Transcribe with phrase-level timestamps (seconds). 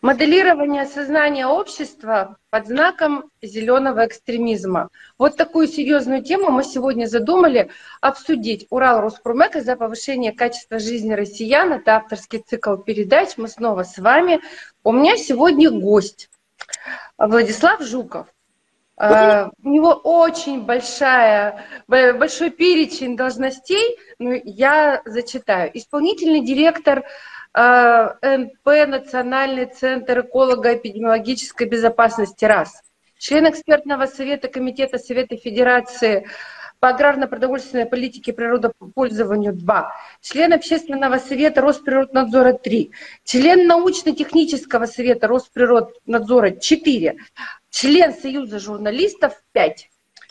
[0.00, 4.90] Моделирование сознания общества под знаком зеленого экстремизма.
[5.18, 7.70] Вот такую серьезную тему мы сегодня задумали
[8.00, 8.68] обсудить.
[8.70, 11.72] Урал Роспромека за повышение качества жизни россиян.
[11.72, 13.30] Это авторский цикл передач.
[13.38, 14.40] Мы снова с вами.
[14.84, 16.30] У меня сегодня гость
[17.18, 18.28] Владислав Жуков.
[19.00, 25.70] Uh, у него очень большая, большой перечень должностей, но я зачитаю.
[25.72, 27.04] Исполнительный директор
[27.58, 32.82] НП Национальный центр эколого-эпидемиологической безопасности РАС,
[33.18, 36.28] член экспертного совета Комитета Совета Федерации
[36.78, 42.92] по аграрно-продовольственной политике природопользованию 2, член общественного совета Росприроднадзора 3,
[43.24, 47.16] член научно-технического совета Росприроднадзора 4,
[47.70, 49.90] член Союза журналистов 5.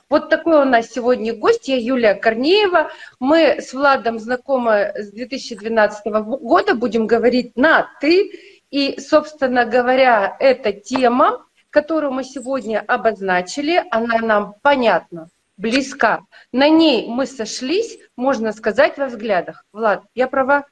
[0.10, 2.92] Вот такой у нас сегодня гость, я Юлия Корнеева.
[3.20, 8.32] Мы с Владом знакомы с 2012 года, будем говорить на «ты».
[8.72, 16.22] И, собственно говоря, эта тема, которую мы сегодня обозначили, она нам понятна, близка.
[16.54, 19.66] На ней мы сошлись, можно сказать, во взглядах.
[19.74, 20.66] Влад, я права?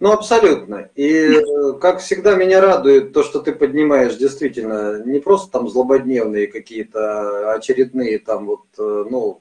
[0.00, 0.90] Ну, абсолютно.
[0.94, 1.40] И,
[1.80, 8.18] как всегда, меня радует то, что ты поднимаешь действительно не просто там злободневные какие-то очередные
[8.18, 9.40] там вот, э, ну,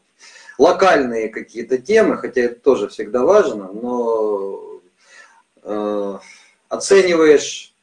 [0.58, 4.82] локальные какие-то темы, хотя это тоже всегда важно, но
[5.64, 6.18] э,
[6.70, 7.74] оцениваешь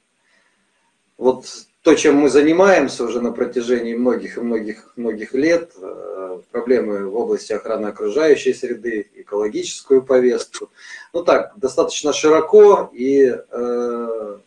[1.16, 1.46] вот
[1.84, 7.14] то, чем мы занимаемся уже на протяжении многих и многих многих лет, э, проблемы в
[7.14, 10.70] области охраны окружающей среды, экологическую повестку.
[11.12, 14.38] Ну так, достаточно широко и э,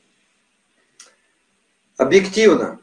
[1.97, 2.79] объективно.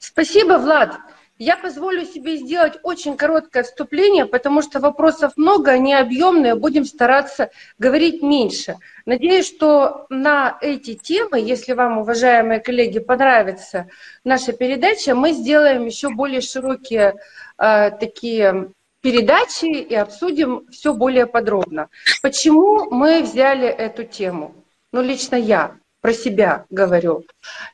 [0.00, 0.98] Спасибо, Влад.
[1.44, 7.50] Я позволю себе сделать очень короткое вступление, потому что вопросов много, они объемные, будем стараться
[7.78, 8.76] говорить меньше.
[9.06, 13.88] Надеюсь, что на эти темы, если вам, уважаемые коллеги, понравится
[14.22, 17.16] наша передача, мы сделаем еще более широкие
[17.58, 21.88] э, такие передачи и обсудим все более подробно.
[22.22, 24.54] Почему мы взяли эту тему?
[24.92, 27.24] Ну, лично я про себя говорю.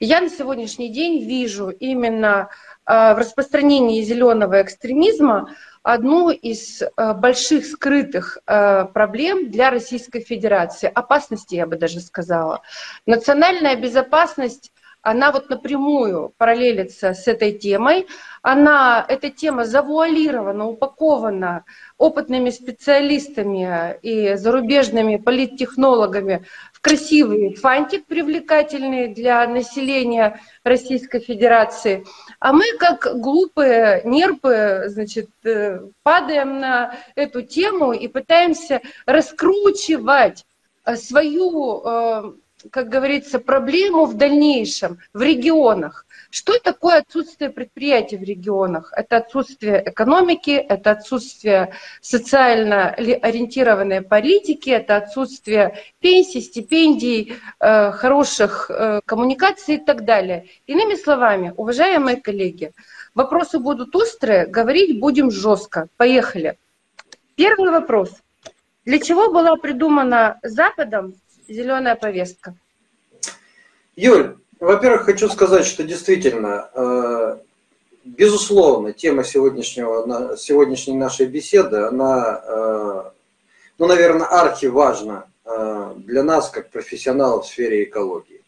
[0.00, 2.50] Я на сегодняшний день вижу именно
[2.88, 5.50] в распространении зеленого экстремизма
[5.82, 12.62] одну из э, больших скрытых э, проблем для Российской Федерации, опасности, я бы даже сказала.
[13.06, 14.72] Национальная безопасность
[15.02, 18.06] она вот напрямую параллелится с этой темой.
[18.42, 21.64] Она, эта тема завуалирована, упакована
[21.98, 26.44] опытными специалистами и зарубежными политтехнологами
[26.78, 32.04] в красивый фантик, привлекательный для населения Российской Федерации.
[32.38, 40.46] А мы, как глупые нерпы, значит, э, падаем на эту тему и пытаемся раскручивать
[40.84, 42.32] э, свою э,
[42.70, 46.06] как говорится, проблему в дальнейшем в регионах.
[46.30, 48.92] Что такое отсутствие предприятий в регионах?
[48.94, 51.72] Это отсутствие экономики, это отсутствие
[52.02, 60.48] социально ориентированной политики, это отсутствие пенсий, стипендий, э, хороших э, коммуникаций и так далее.
[60.66, 62.72] Иными словами, уважаемые коллеги,
[63.14, 65.88] вопросы будут острые, говорить будем жестко.
[65.96, 66.58] Поехали.
[67.36, 68.10] Первый вопрос.
[68.84, 71.14] Для чего была придумана Западом
[71.48, 72.54] зеленая повестка?
[73.96, 77.38] Юль, во-первых, хочу сказать, что действительно, э,
[78.04, 83.02] безусловно, тема сегодняшнего, сегодняшней нашей беседы, она, э,
[83.78, 88.42] ну, наверное, архиважна э, для нас, как профессионалов в сфере экологии.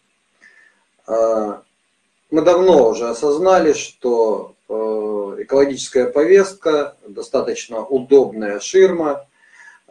[1.07, 9.27] Мы давно уже осознали, что экологическая повестка достаточно удобная ширма,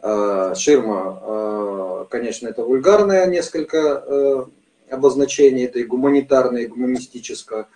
[0.00, 4.48] ширма конечно, это вульгарное несколько
[4.90, 7.68] обозначение этой гуманитарной, гуманистического,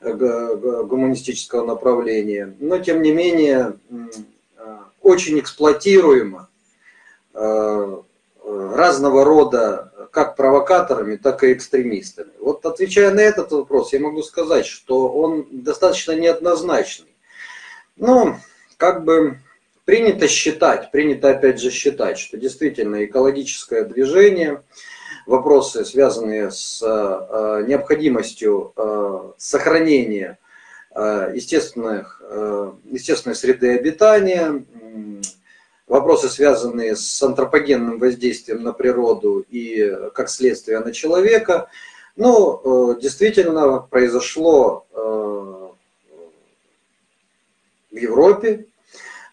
[0.00, 6.48] э, гуманистического направления, но тем не менее э, очень эксплуатируемо
[7.34, 12.32] разного рода как провокаторами, так и экстремистами.
[12.40, 17.14] Вот отвечая на этот вопрос, я могу сказать, что он достаточно неоднозначный.
[17.96, 18.34] Ну,
[18.76, 19.38] как бы
[19.88, 24.62] Принято считать, принято опять же считать, что действительно экологическое движение,
[25.28, 30.38] вопросы, связанные с э, необходимостью э, сохранения
[30.94, 32.22] э, естественных,
[32.84, 34.64] естественной среды обитания,
[35.86, 41.68] вопросы, связанные с антропогенным воздействием на природу и, как следствие, на человека,
[42.16, 44.86] ну, действительно произошло
[47.90, 48.66] в Европе,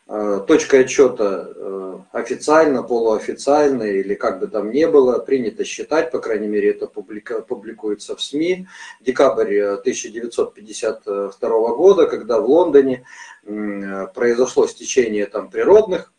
[0.07, 6.19] Э, точкой отчета э, официально, полуофициально или как бы там ни было, принято считать, по
[6.19, 8.68] крайней мере это публикуется в СМИ,
[9.02, 13.04] декабрь 1952 года, когда в Лондоне
[13.44, 16.13] произошло стечение там природных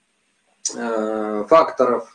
[0.65, 2.13] факторов,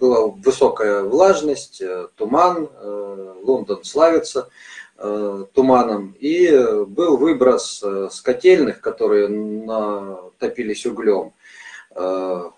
[0.00, 1.82] была высокая влажность,
[2.16, 2.70] туман,
[3.44, 4.40] Лондон славится.
[4.40, 4.50] Э,
[4.96, 6.48] туманом, и
[6.86, 9.28] был выброс э, с котельных, которые
[10.38, 11.32] топились углем,
[11.94, 12.50] э,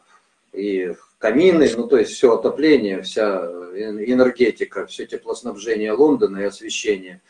[0.53, 3.38] и камины, ну то есть все отопление, вся
[3.75, 7.21] энергетика, все теплоснабжение Лондона и освещение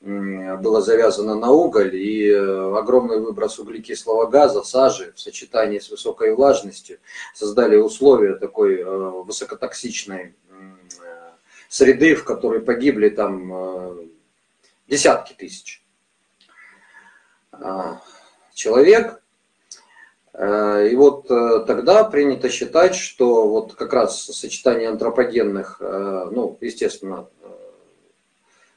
[0.00, 6.98] было завязано на уголь, и огромный выброс углекислого газа, сажи в сочетании с высокой влажностью
[7.34, 10.34] создали условия такой высокотоксичной
[11.68, 14.11] среды, в которой погибли там
[14.92, 15.82] десятки тысяч
[17.50, 18.02] а,
[18.52, 19.22] человек.
[20.34, 26.58] А, и вот э, тогда принято считать, что вот как раз сочетание антропогенных, э, ну,
[26.60, 27.46] естественно, э,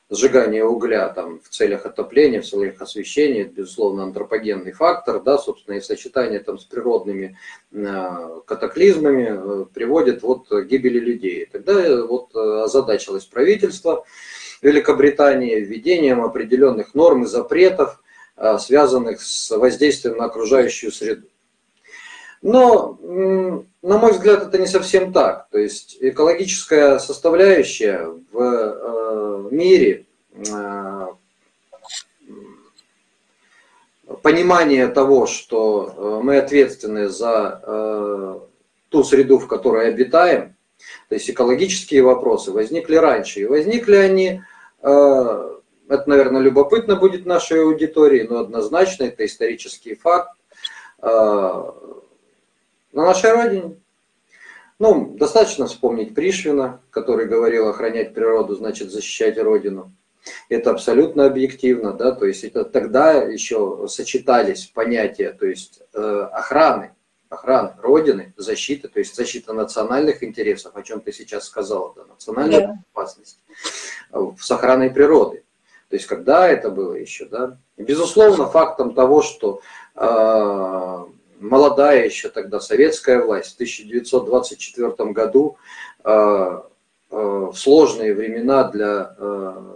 [0.09, 5.75] сжигание угля там, в целях отопления, в целях освещения, это, безусловно, антропогенный фактор, да, собственно,
[5.75, 7.37] и сочетание там, с природными
[7.71, 11.45] катаклизмами приводит вот к гибели людей.
[11.45, 14.05] Тогда вот озадачилось правительство,
[14.61, 18.01] Великобритании введением определенных норм и запретов,
[18.35, 21.27] а, связанных с воздействием на окружающую среду.
[22.41, 25.47] Но, на мой взгляд, это не совсем так.
[25.49, 31.07] То есть экологическая составляющая в э, мире, э,
[34.21, 38.45] понимание того, что мы ответственны за
[38.89, 40.54] ту среду, в которой обитаем,
[41.09, 43.41] то есть экологические вопросы возникли раньше.
[43.41, 44.41] И возникли они,
[44.81, 50.37] э, это, наверное, любопытно будет нашей аудитории, но однозначно это исторический факт
[51.01, 51.71] э, на
[52.93, 53.77] нашей родине.
[54.77, 59.93] Ну, достаточно вспомнить Пришвина, который говорил, охранять природу значит защищать Родину.
[60.49, 66.94] Это абсолютно объективно, да, то есть это тогда еще сочетались понятия, то есть э, охраны
[67.35, 72.61] охраны Родины, защиты, то есть защита национальных интересов, о чем ты сейчас сказала, да, национальная
[72.61, 72.73] yeah.
[72.73, 73.39] безопасность,
[74.39, 75.43] с охраной природы.
[75.89, 77.57] То есть когда это было еще, да?
[77.77, 79.61] Безусловно, фактом того, что
[79.95, 81.05] э,
[81.39, 85.57] молодая еще тогда советская власть в 1924 году
[86.03, 86.61] э, э,
[87.11, 89.73] в сложные времена для э,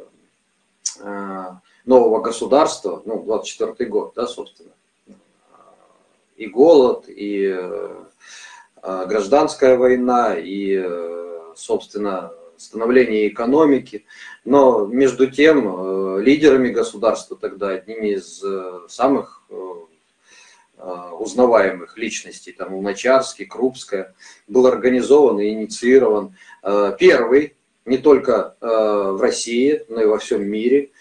[1.02, 1.46] э,
[1.86, 4.72] нового государства, ну, 24 год, да, собственно,
[6.40, 8.04] и голод, и э,
[8.82, 14.06] а, гражданская война, и, э, собственно, становление экономики.
[14.46, 18.44] Но между тем э, лидерами государства тогда, одними из
[18.88, 19.36] самых
[21.20, 24.16] узнаваемых личностей, там Луначарский, Крупская,
[24.48, 26.38] был организован и инициирован
[26.98, 30.92] первый, не только в России, но и во всем мире,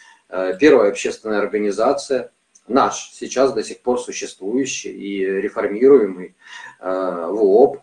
[0.58, 2.32] первая общественная организация
[2.68, 6.34] наш, сейчас до сих пор существующий и реформируемый
[6.80, 7.80] э, ВООП,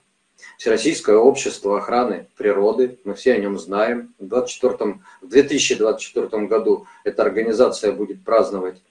[0.57, 4.13] Всероссийское общество охраны природы, мы все о нем знаем.
[4.19, 8.81] В, 24, в 2024 году эта организация будет праздновать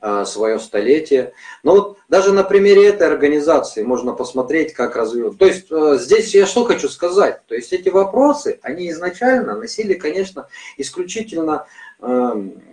[0.00, 1.32] э, свое столетие.
[1.62, 5.36] Но вот даже на примере этой организации можно посмотреть, как развивать.
[5.36, 7.44] То есть э, здесь я что хочу сказать.
[7.46, 11.66] То есть эти вопросы, они изначально носили, конечно, исключительно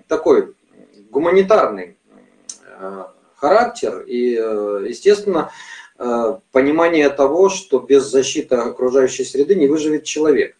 [0.07, 0.53] такой
[1.09, 1.96] гуманитарный Э,
[3.35, 5.51] характер и, э, естественно,
[5.99, 10.55] э, понимание того, что без защиты окружающей среды не выживет человек.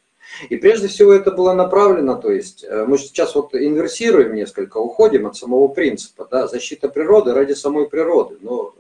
[0.50, 5.38] И прежде всего это было направлено, то есть мы сейчас вот инверсируем несколько, уходим от
[5.38, 8.75] самого принципа, да, защита природы ради самой природы, но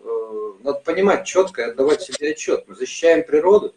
[0.63, 2.63] надо понимать четко и отдавать себе отчет.
[2.67, 3.73] Мы защищаем природу,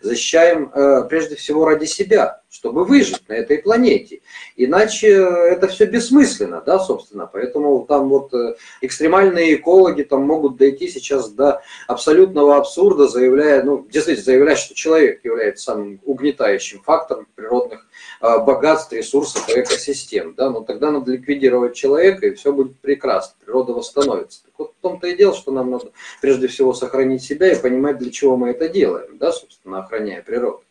[0.00, 4.20] защищаем э, прежде всего ради себя, чтобы выжить на этой планете.
[4.56, 7.26] Иначе это все бессмысленно, да, собственно.
[7.26, 13.86] Поэтому там вот э, экстремальные экологи там могут дойти сейчас до абсолютного абсурда, заявляя, ну,
[13.90, 17.86] действительно, заявляя, что человек является самым угнетающим фактором природных
[18.22, 20.34] богатств, ресурсов и экосистем.
[20.36, 20.48] Да?
[20.50, 24.44] Но тогда надо ликвидировать человека, и все будет прекрасно, природа восстановится.
[24.44, 27.98] Так вот в том-то и дело, что нам надо прежде всего сохранить себя и понимать,
[27.98, 30.62] для чего мы это делаем, да, собственно, охраняя природу.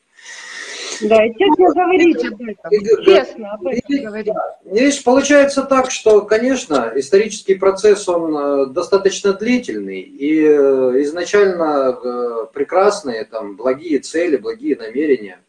[1.01, 3.03] Да, и честно говорить об этом.
[3.03, 4.34] Честно об этом говорить.
[4.65, 12.46] Видишь, получается так, что, конечно, исторический процесс, он э, достаточно длительный, и э, изначально э,
[12.53, 15.39] прекрасные, там, благие цели, благие намерения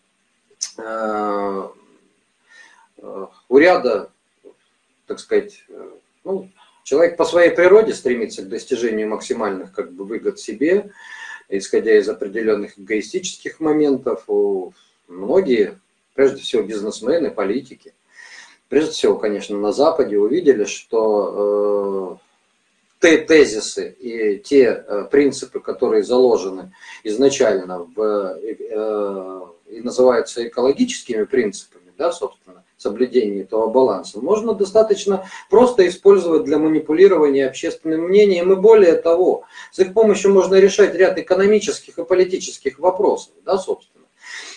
[3.48, 4.10] у ряда,
[5.06, 5.64] так сказать,
[6.24, 6.50] ну,
[6.84, 10.90] Человек по своей природе стремится к достижению максимальных как бы, выгод себе,
[11.48, 14.26] исходя из определенных эгоистических моментов.
[15.06, 15.78] Многие,
[16.14, 17.94] прежде всего бизнесмены, политики,
[18.68, 22.18] прежде всего, конечно, на Западе увидели, что
[23.00, 29.40] э, те тезисы и те э, принципы, которые заложены изначально в, э,
[29.70, 37.46] и называются экологическими принципами, да, собственно, соблюдение этого баланса, можно достаточно просто использовать для манипулирования
[37.46, 38.52] общественным мнением.
[38.52, 44.04] И более того, с их помощью можно решать ряд экономических и политических вопросов, да, собственно.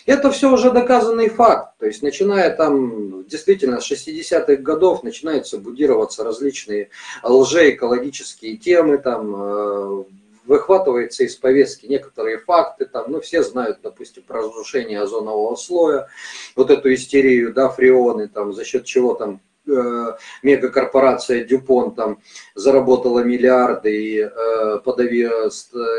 [0.05, 1.77] Это все уже доказанный факт.
[1.79, 6.89] То есть, начиная там, действительно, с 60-х годов начинаются будироваться различные
[7.23, 10.05] лжеэкологические темы, там,
[10.45, 16.07] выхватывается из повестки некоторые факты, там, ну, все знают, допустим, про разрушение озонового слоя,
[16.55, 22.19] вот эту истерию, да, фреоны, там, за счет чего там э, мегакорпорация Дюпон там
[22.53, 25.49] заработала миллиарды и, э, подавила,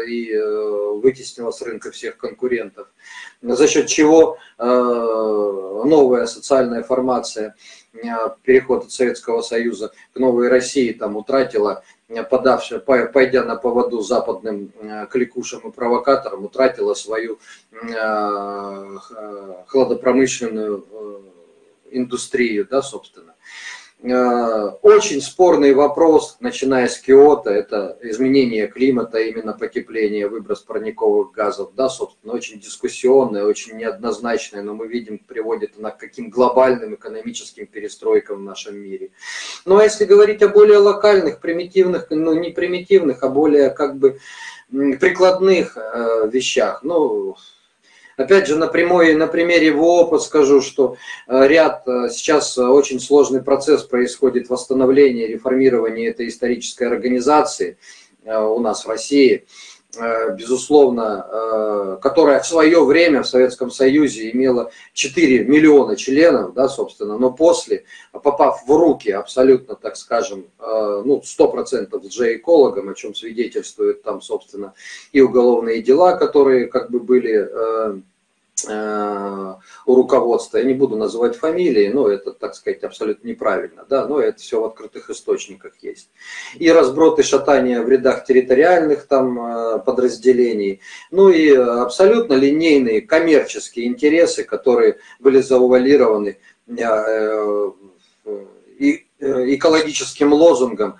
[0.08, 2.88] и э, вытеснила с рынка всех конкурентов,
[3.42, 7.54] за счет чего э, новая социальная формация,
[7.92, 7.98] э,
[8.42, 11.82] переход от Советского Союза к новой России там утратила
[12.30, 17.38] подавшая, пойдя на поводу западным э, кликушам и провокаторам, утратила свою
[17.72, 18.96] э,
[19.66, 21.18] хладопромышленную э,
[21.90, 23.34] индустрию, да, собственно.
[24.02, 31.70] Э, очень спорный вопрос, начиная с Киота, это изменение климата, именно потепление, выброс парниковых газов,
[31.74, 37.66] да, собственно, очень дискуссионное, очень неоднозначное, но мы видим, приводит она к каким глобальным экономическим
[37.66, 39.12] перестройкам в нашем мире.
[39.64, 44.18] Ну а если говорить о более локальных, примитивных, ну не примитивных, а более как бы
[44.70, 47.36] прикладных э, вещах, ну,
[48.16, 50.96] Опять же, на, прямой, на примере ВОПа скажу, что
[51.28, 57.76] э, ряд, э, сейчас очень сложный процесс происходит восстановления, реформирования этой исторической организации
[58.24, 59.75] э, у нас в России– Э,
[60.38, 67.18] безусловно, э, которая в свое время в Советском Союзе имела 4 миллиона членов, да, собственно,
[67.18, 74.02] но после, попав в руки абсолютно, так скажем, э, ну, 100% лжеэкологам, о чем свидетельствуют
[74.02, 74.74] там, собственно,
[75.12, 77.98] и уголовные дела, которые как бы были Э,
[78.64, 84.18] у руководства, я не буду называть фамилии, но это, так сказать, абсолютно неправильно, да, но
[84.18, 86.08] это все в открытых источниках есть.
[86.54, 94.42] И разброты шатания в рядах территориальных там э, подразделений, ну и абсолютно линейные коммерческие интересы,
[94.42, 97.70] которые были заувалированы э,
[98.78, 100.98] и Э, экологическим лозунгом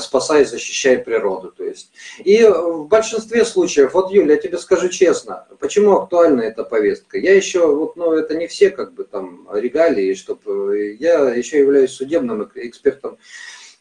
[0.00, 1.52] «спасай, защищай природу».
[1.56, 1.90] То есть.
[2.18, 7.18] И в большинстве случаев, вот, Юля, я тебе скажу честно, почему актуальна эта повестка?
[7.18, 11.92] Я еще, вот, ну, это не все как бы там регалии, чтобы я еще являюсь
[11.92, 13.18] судебным экспертом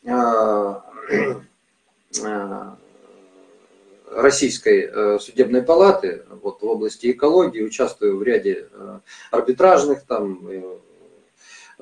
[0.08, 0.84] а,
[2.24, 2.77] а,
[4.12, 9.00] Российской э, судебной палаты вот, в области экологии, участвую в ряде э,
[9.32, 10.48] арбитражных там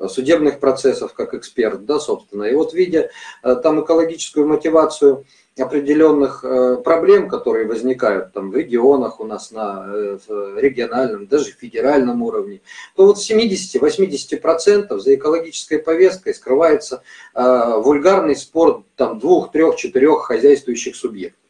[0.08, 2.44] судебных процессов как эксперт, да, собственно.
[2.44, 3.10] И вот видя
[3.44, 5.26] э, там экологическую мотивацию
[5.58, 10.18] определенных э, проблем, которые возникают там в регионах у нас на э,
[10.58, 12.62] региональном, даже федеральном уровне,
[12.96, 21.43] то вот 70-80% за экологической повесткой скрывается вульгарный спор там двух, трех, четырех хозяйствующих субъектов.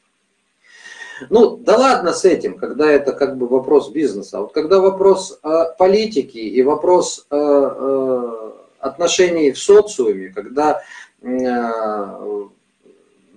[1.29, 4.37] Ну, да ладно с этим, когда это как бы вопрос бизнеса.
[4.37, 10.81] А вот когда вопрос э, политики и вопрос э, э, отношений в социуме, когда
[11.21, 12.47] э,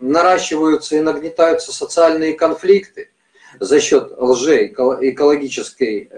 [0.01, 3.11] наращиваются и нагнетаются социальные конфликты
[3.61, 6.11] за счет лжи экологической,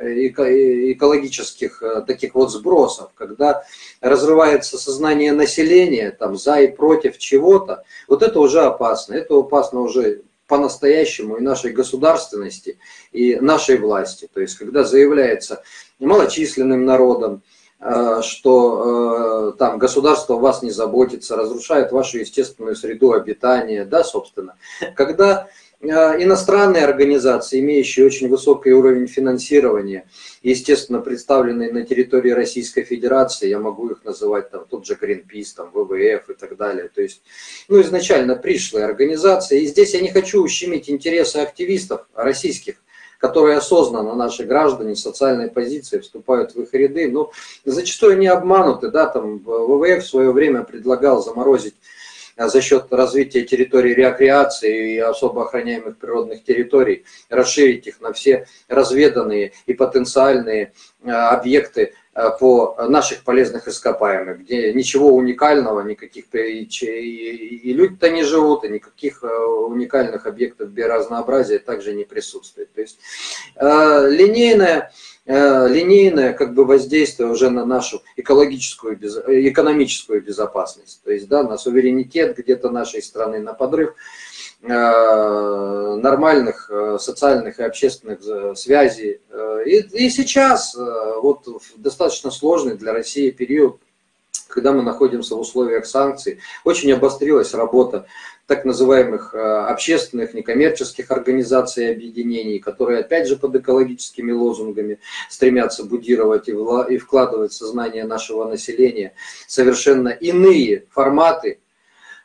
[0.92, 3.64] экологических э, таких вот сбросов, когда
[4.00, 9.14] разрывается сознание населения там, за и против чего-то, вот это уже опасно.
[9.14, 12.78] Это опасно уже по-настоящему и нашей государственности,
[13.12, 14.28] и нашей власти.
[14.32, 15.62] То есть, когда заявляется
[16.00, 17.42] малочисленным народом,
[17.80, 24.02] э, что э, там государство о вас не заботится, разрушает вашу естественную среду обитания, да,
[24.02, 24.56] собственно.
[24.96, 25.48] Когда
[25.80, 30.08] иностранные организации, имеющие очень высокий уровень финансирования,
[30.42, 35.70] естественно, представленные на территории Российской Федерации, я могу их называть там тот же Greenpeace, там
[35.72, 36.88] ВВФ и так далее.
[36.92, 37.22] То есть,
[37.68, 39.62] ну, изначально пришлые организации.
[39.62, 42.76] И здесь я не хочу ущемить интересы активистов российских,
[43.18, 47.30] которые осознанно наши граждане социальной позиции вступают в их ряды, но
[47.64, 51.97] зачастую они обмануты, да, там ВВФ в свое время предлагал заморозить а
[52.46, 59.52] за счет развития территорий рекреации и особо охраняемых природных территорий, расширить их на все разведанные
[59.66, 60.72] и потенциальные
[61.04, 61.94] а, объекты
[62.40, 70.26] по наших полезных ископаемых, где ничего уникального, никаких и, люди-то не живут, и никаких уникальных
[70.26, 72.72] объектов биоразнообразия также не присутствует.
[72.72, 72.98] То есть
[73.54, 74.90] линейная
[75.28, 82.36] линейное как бы воздействие уже на нашу экологическую, экономическую безопасность, то есть да, на суверенитет
[82.36, 83.94] где-то нашей страны, на подрыв
[84.60, 89.20] Э, нормальных э, социальных и общественных э, связей.
[89.64, 93.80] И, и сейчас, вот в достаточно сложный для России период,
[94.48, 98.06] когда мы находимся в условиях санкций, очень обострилась работа
[98.46, 106.48] так называемых общественных, некоммерческих организаций и объединений, которые опять же под экологическими лозунгами стремятся будировать
[106.48, 109.12] и вкладывать в сознание нашего населения.
[109.46, 111.67] Совершенно иные форматы Э,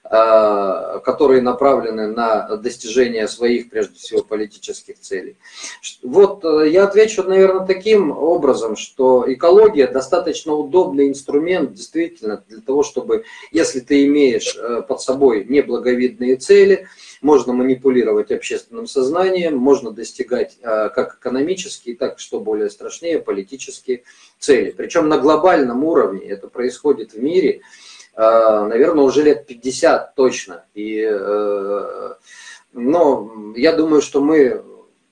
[0.04, 5.38] которые направлены на достижение своих, прежде всего, политических целей.
[6.02, 12.84] Вот э, я отвечу, наверное, таким образом, что экология достаточно удобный инструмент, действительно, для того,
[12.84, 16.86] чтобы, если ты имеешь э, под собой неблаговидные цели,
[17.22, 24.04] можно манипулировать общественным сознанием, можно достигать как экономические, так, что более страшнее, политические
[24.40, 24.72] цели.
[24.72, 27.83] Причем на глобальном уровне это происходит в мире, Э,
[28.16, 30.66] наверное, уже лет 50 точно.
[30.74, 32.14] И, э,
[32.74, 34.64] но я думаю, что мы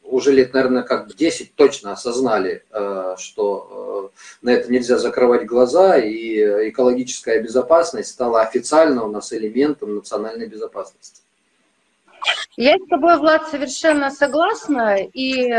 [0.03, 6.69] уже лет, наверное, как 10 точно осознали, э, что на это нельзя закрывать глаза, и
[6.69, 11.21] экологическая безопасность стала официально у нас элементом национальной безопасности.
[12.57, 14.97] Я с тобой, Влад, совершенно согласна.
[15.01, 15.49] И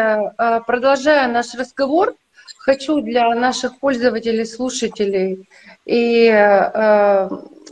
[0.67, 2.15] продолжая наш разговор,
[2.63, 5.49] хочу для наших пользователей, слушателей
[5.85, 7.29] и э,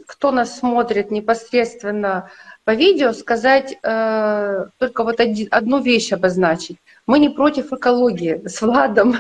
[0.07, 2.29] кто нас смотрит непосредственно
[2.65, 6.77] по видео, сказать э, только вот один, одну вещь обозначить.
[7.07, 9.17] Мы не против экологии с Владом.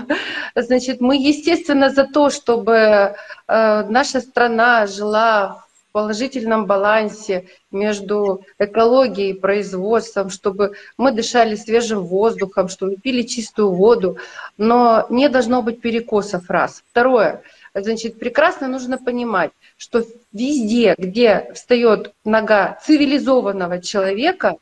[0.56, 9.38] Значит, мы, естественно, за то, чтобы э, наша страна жила положительном балансе между экологией и
[9.38, 14.16] производством, чтобы мы дышали свежим воздухом, чтобы пили чистую воду.
[14.56, 16.82] Но не должно быть перекосов раз.
[16.90, 17.42] Второе–
[17.74, 24.56] Значит, прекрасно нужно понимать, что везде, где встает нога цивилизованного человека,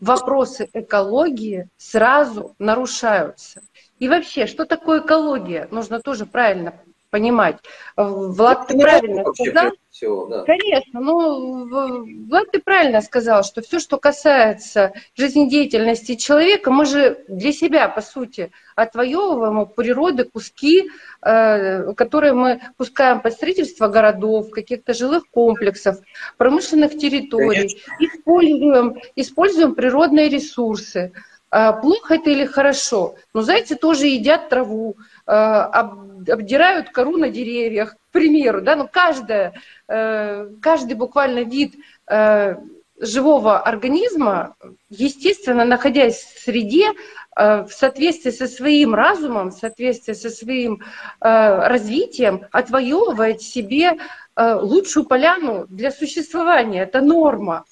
[0.00, 3.60] вопросы экологии сразу нарушаются.
[3.98, 6.74] И вообще, что такое экология, нужно тоже правильно
[7.14, 7.58] понимать.
[7.96, 10.42] Влад, ты правильно сказал всего, да.
[10.42, 17.52] Конечно, ну, Влад, ты правильно сказал, что все, что касается жизнедеятельности человека, мы же для
[17.52, 20.90] себя, по сути, отвоевываем у природы куски,
[21.22, 25.98] э, которые мы пускаем под строительство городов, каких-то жилых комплексов,
[26.36, 31.12] промышленных территорий, используем, используем природные ресурсы.
[31.56, 33.14] А плохо это или хорошо?
[33.32, 39.54] Но зайцы тоже едят траву, э, обдирают кору на деревьях, к примеру, да, но каждая,
[39.88, 41.74] э, каждый буквально вид
[42.08, 42.56] э,
[43.00, 44.54] живого организма,
[44.88, 46.92] естественно, находясь в среде,
[47.36, 50.80] в соответствии со своим разумом, в соответствии со своим
[51.18, 53.98] развитием, отвоевывает себе
[54.36, 56.82] лучшую поляну для существования.
[56.82, 57.64] Это норма.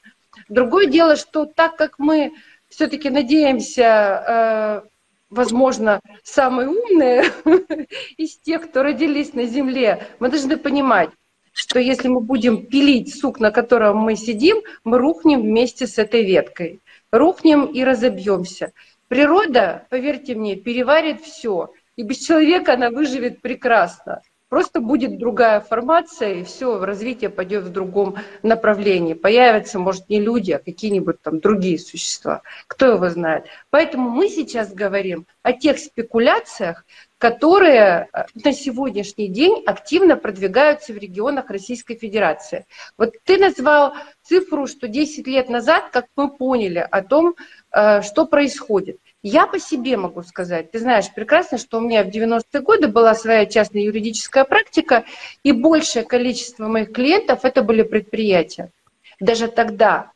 [0.49, 2.33] Другое дело, что так как мы
[2.69, 4.89] все-таки надеемся, э,
[5.33, 7.25] возможно, самые умные
[8.17, 11.11] из тех, кто родились на Земле, мы должны понимать,
[11.53, 16.25] что если мы будем пилить сук, на котором мы сидим, мы рухнем вместе с этой
[16.25, 16.81] веткой.
[17.11, 18.73] Рухнем и разобьемся.
[19.09, 21.73] Природа, поверьте мне, переварит все.
[21.97, 24.23] И без человека она выживет прекрасно.
[24.53, 29.15] Просто будет другая формация, и все, развитие пойдет в другом направлении.
[29.15, 32.43] Появятся, может, не люди, а какие-нибудь там другие существа.
[32.67, 33.47] Кто его знает.
[33.71, 36.85] Поэтому мы сейчас говорим о тех спекуляциях,
[37.17, 42.67] которые э, на сегодняшний день активно продвигаются в регионах Российской Федерации.
[42.99, 47.37] Вот ты назвал цифру, что 10 лет назад, как мы поняли о том,
[47.71, 48.99] э, что происходит.
[49.23, 53.15] Я по себе могу сказать, ты знаешь прекрасно, что у меня в 90-е годы была
[53.15, 55.05] своя частная юридическая практика,
[55.45, 58.73] и большее количество моих клиентов это были предприятия.
[59.21, 60.11] Даже тогда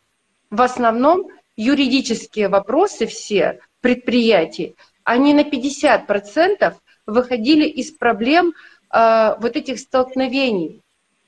[0.50, 6.74] в основном юридические вопросы все предприятий, они на 50%
[7.06, 8.54] выходили из проблем
[8.92, 10.80] э, вот этих столкновений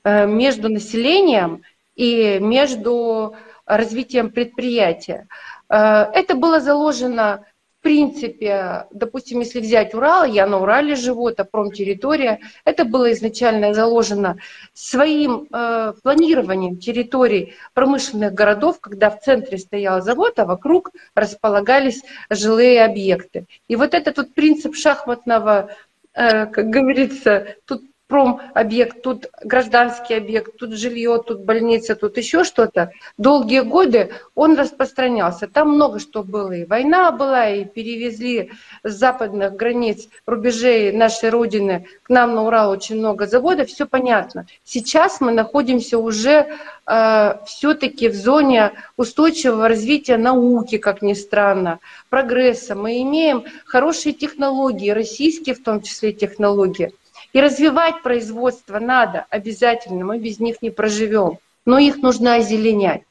[0.03, 1.63] э, между населением
[1.95, 5.29] и между развитием предприятия.
[5.69, 7.45] Э, это было заложено
[7.79, 13.73] в принципе, допустим, если взять Урал, я на Урале живу, это промтерритория, это было изначально
[13.73, 14.37] заложено
[14.73, 22.83] своим э, планированием территорий промышленных городов, когда в центре стоял завод, а вокруг располагались жилые
[22.83, 23.45] объекты.
[23.69, 25.69] И вот этот вот принцип шахматного,
[26.13, 32.91] э, как говорится, тут промобъект, тут гражданский объект, тут жилье, тут больница, тут еще что-то.
[33.17, 35.47] Долгие годы он распространялся.
[35.47, 36.51] Там много что было.
[36.51, 38.51] И война была, и перевезли
[38.83, 43.69] с западных границ рубежей нашей Родины к нам на Урал очень много заводов.
[43.69, 44.47] Все понятно.
[44.63, 52.73] Сейчас мы находимся уже э, все-таки в зоне устойчивого развития науки, как ни странно, прогресса.
[52.73, 56.91] Мы имеем хорошие технологии, российские в том числе технологии.
[57.33, 61.37] И развивать производство надо обязательно, мы без них не проживем.
[61.65, 63.03] Но их нужно озеленять.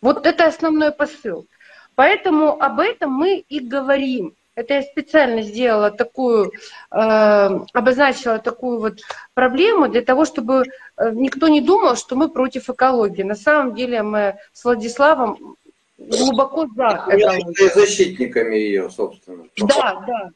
[0.00, 1.46] Вот это основной посыл.
[1.94, 4.34] Поэтому об этом мы и говорим.
[4.56, 6.52] Это я специально сделала такую,
[6.90, 9.00] э, обозначила такую вот
[9.34, 10.62] проблему для того, чтобы
[10.96, 13.24] э, никто не думал, что мы против экологии.
[13.24, 15.56] На самом деле мы с Владиславом
[15.98, 17.74] глубоко за экологию.
[17.74, 19.44] защитниками ее, собственно.
[19.56, 20.30] Да, да.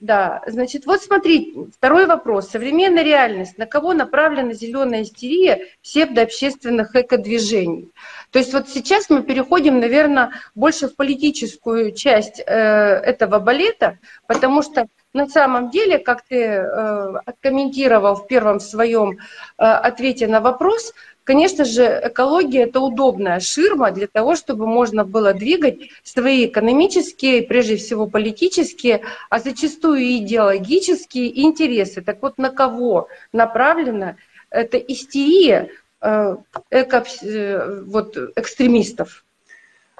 [0.00, 2.48] Да, значит, вот смотрите, второй вопрос.
[2.48, 3.58] Современная реальность.
[3.58, 7.90] На кого направлена зеленая истерия псевдообщественных экодвижений?
[8.30, 14.62] То есть вот сейчас мы переходим, наверное, больше в политическую часть э, этого балета, потому
[14.62, 20.94] что на самом деле, как ты э, откомментировал в первом своем э, ответе на вопрос,
[21.30, 27.76] Конечно же, экология– это удобная ширма для того, чтобы можно было двигать свои экономические, прежде
[27.76, 32.02] всего политические, а зачастую и идеологические интересы.
[32.02, 34.16] Так вот, на кого направлена
[34.50, 36.36] эта истерия э,
[36.72, 39.24] эко, э, вот, экстремистов?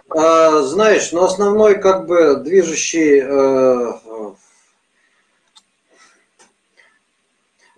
[0.09, 4.35] А, знаешь, но ну, основной как бы движущий э,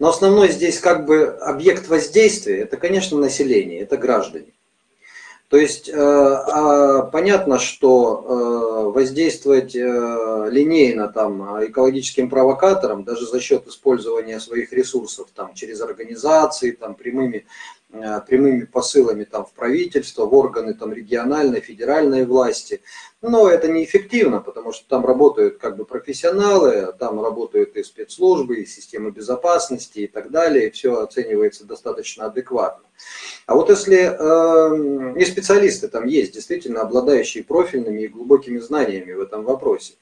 [0.03, 4.49] Но основной здесь как бы объект воздействия, это, конечно, население, это граждане.
[5.47, 13.39] То есть э, а, понятно, что э, воздействовать э, линейно там, экологическим провокаторам, даже за
[13.39, 17.47] счет использования своих ресурсов там, через организации, там, прямыми
[18.27, 22.81] прямыми посылами там, в правительство, в органы там, региональной, федеральной власти.
[23.23, 28.67] Но это неэффективно, потому что там работают как бы профессионалы, там работают и спецслужбы, и
[28.67, 32.85] системы безопасности и так далее, и все оценивается достаточно адекватно.
[33.47, 39.21] А вот если э, и специалисты там есть, действительно обладающие профильными и глубокими знаниями в
[39.21, 39.95] этом вопросе.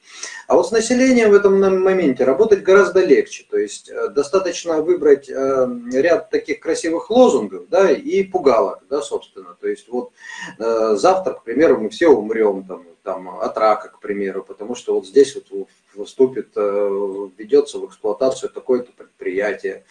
[0.47, 3.47] А вот с населением в этом моменте работать гораздо легче.
[3.51, 9.57] То есть э, достаточно выбрать э, ряд таких красивых лозунгов да, и пугалок, да, собственно.
[9.61, 10.13] То есть вот
[10.59, 14.95] э, завтра, к примеру, мы все умрем там, там, от рака, к примеру, потому что
[14.95, 15.69] вот здесь вот
[16.07, 19.85] вступит, э, введется в эксплуатацию такое-то предприятие,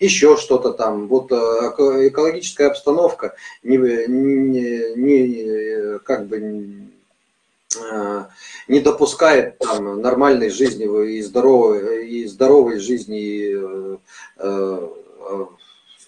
[0.00, 1.08] еще что-то там.
[1.08, 6.88] Вот э, экологическая обстановка не, не, не как бы
[7.76, 8.24] э,
[8.68, 13.98] не допускает там, нормальной жизни и здоровой, и здоровой жизни и,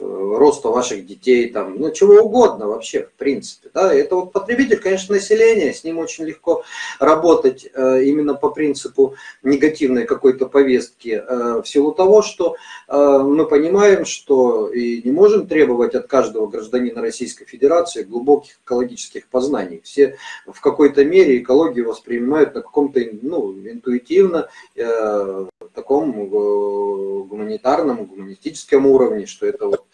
[0.00, 3.70] роста ваших детей, там, ну, чего угодно вообще, в принципе.
[3.72, 3.92] Да?
[3.92, 6.64] Это вот потребитель, конечно, население, с ним очень легко
[6.98, 12.56] работать э, именно по принципу негативной какой-то повестки, э, в силу того, что
[12.88, 19.28] э, мы понимаем, что и не можем требовать от каждого гражданина Российской Федерации глубоких экологических
[19.28, 19.80] познаний.
[19.84, 28.86] Все в какой-то мере экологию воспринимают на каком-то ну, интуитивно, э, таком э, гуманитарном, гуманистическом
[28.86, 29.84] уровне, что это вот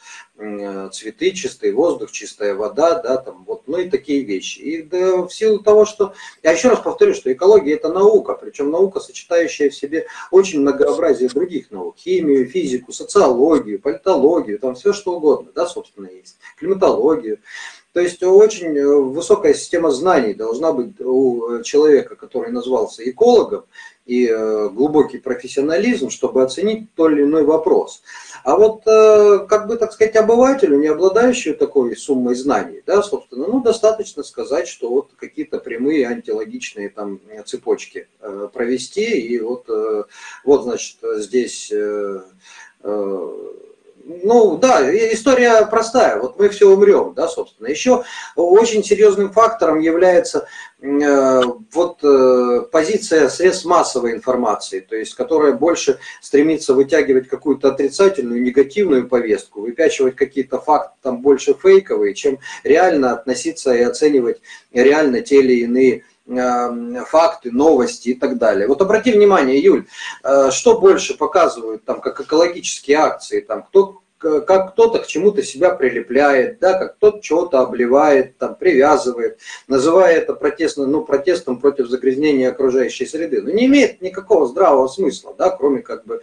[0.93, 4.59] цветы, чистый воздух, чистая вода, да, там вот, ну и такие вещи.
[4.59, 8.71] И да, в силу того, что, я еще раз повторю, что экология это наука, причем
[8.71, 15.17] наука, сочетающая в себе очень многообразие других наук, химию, физику, социологию, политологию, там все что
[15.17, 17.39] угодно, да, собственно, есть, климатологию.
[17.93, 23.65] То есть очень э, высокая система знаний должна быть у человека, который назвался экологом,
[24.11, 28.03] и э, глубокий профессионализм, чтобы оценить тот или иной вопрос.
[28.43, 33.47] А вот, э, как бы, так сказать, обывателю, не обладающему такой суммой знаний, да, собственно,
[33.47, 39.69] ну, достаточно сказать, что вот какие-то прямые антилогичные там цепочки э, провести, и вот,
[40.45, 41.73] вот значит, здесь
[44.23, 46.19] ну да, история простая.
[46.19, 47.69] Вот мы все умрем, да, собственно.
[47.69, 48.03] Еще
[48.35, 50.49] очень серьезным фактором является
[50.81, 51.43] э,
[51.73, 59.09] вот э, позиция средств массовой информации, то есть которая больше стремится вытягивать какую-то отрицательную, негативную
[59.09, 64.41] повестку, выпячивать какие-то факты там больше фейковые, чем реально относиться и оценивать
[64.73, 68.69] реально те или иные Эм, факты, новости и так далее.
[68.69, 69.87] Вот обрати внимание, Юль,
[70.23, 75.71] э, что больше показывают там как экологические акции, там кто как кто-то к чему-то себя
[75.71, 82.51] прилепляет, да, как кто-то чего-то обливает, там, привязывает, называя это протестом, ну, протестом против загрязнения
[82.51, 83.41] окружающей среды.
[83.41, 86.21] Но не имеет никакого здравого смысла, да, кроме как бы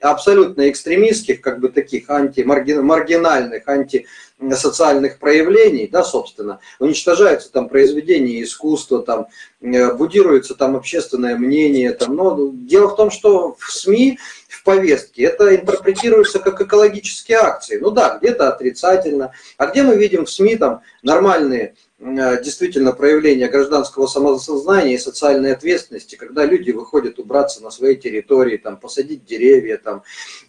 [0.00, 9.26] абсолютно экстремистских, как бы таких антимаргинальных, антисоциальных проявлений, да, собственно, уничтожаются там произведения искусства, там,
[9.62, 14.18] э, будируется там общественное мнение, там, но дело в том, что в СМИ
[14.66, 17.78] повестке, это интерпретируется как экологические акции.
[17.78, 24.06] Ну да, где-то отрицательно, а где мы видим в СМИ там нормальные действительно проявления гражданского
[24.06, 30.02] самосознания и социальной ответственности, когда люди выходят убраться на своей территории, там, посадить деревья, там,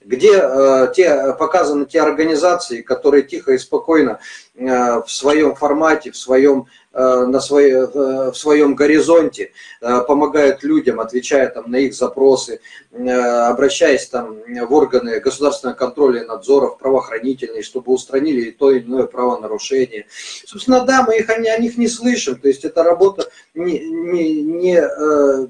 [0.03, 4.19] где э, те, показаны те организации, которые тихо и спокойно
[4.55, 4.65] э,
[5.01, 10.99] в своем формате, в своем Э, на своей, э, в своем горизонте, э, помогают людям,
[10.99, 12.59] отвечая там, на их запросы,
[12.91, 19.05] обращаясь там, в органы государственного контроля и надзора, в правоохранительные, чтобы устранили то или иное
[19.05, 20.07] правонарушение.
[20.47, 25.47] Собственно, да, мы их, о них не слышим, то есть эта работа не, не, не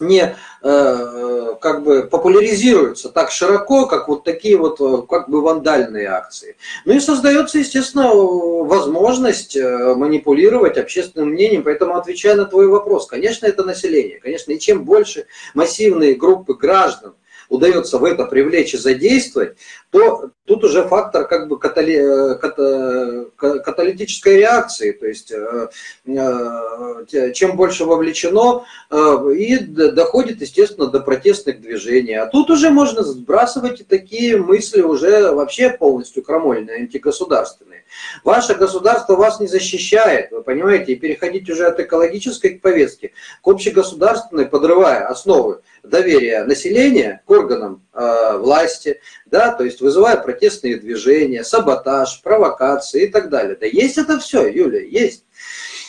[0.00, 6.08] не э, как бы популяризируются так широко, как вот такие вот э, как бы вандальные
[6.08, 6.56] акции.
[6.84, 13.46] Ну и создается, естественно, возможность э, манипулировать общественным мнением, поэтому отвечая на твой вопрос, конечно,
[13.46, 17.14] это население, конечно, и чем больше массивные группы граждан
[17.54, 19.56] удается в это привлечь и задействовать,
[19.90, 25.68] то тут уже фактор как бы катали, э, ката, каталитической реакции, то есть э,
[26.06, 32.14] э, чем больше вовлечено, и доходит, естественно, до протестных движений.
[32.14, 37.84] А тут уже можно сбрасывать и такие мысли уже вообще полностью крамольные, антигосударственные.
[38.24, 43.12] Ваше государство вас не защищает, вы понимаете, и переходить уже от экологической повестки
[43.42, 50.76] к общегосударственной, подрывая основы доверия населения к органам э, власти, да, то есть вызывая протестные
[50.76, 53.56] движения, саботаж, провокации и так далее.
[53.58, 55.24] Да есть это все, Юля, есть.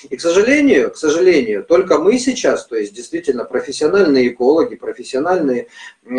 [0.10, 5.68] И, к сожалению, к сожалению, только мы сейчас, то есть действительно профессиональные экологи, профессиональные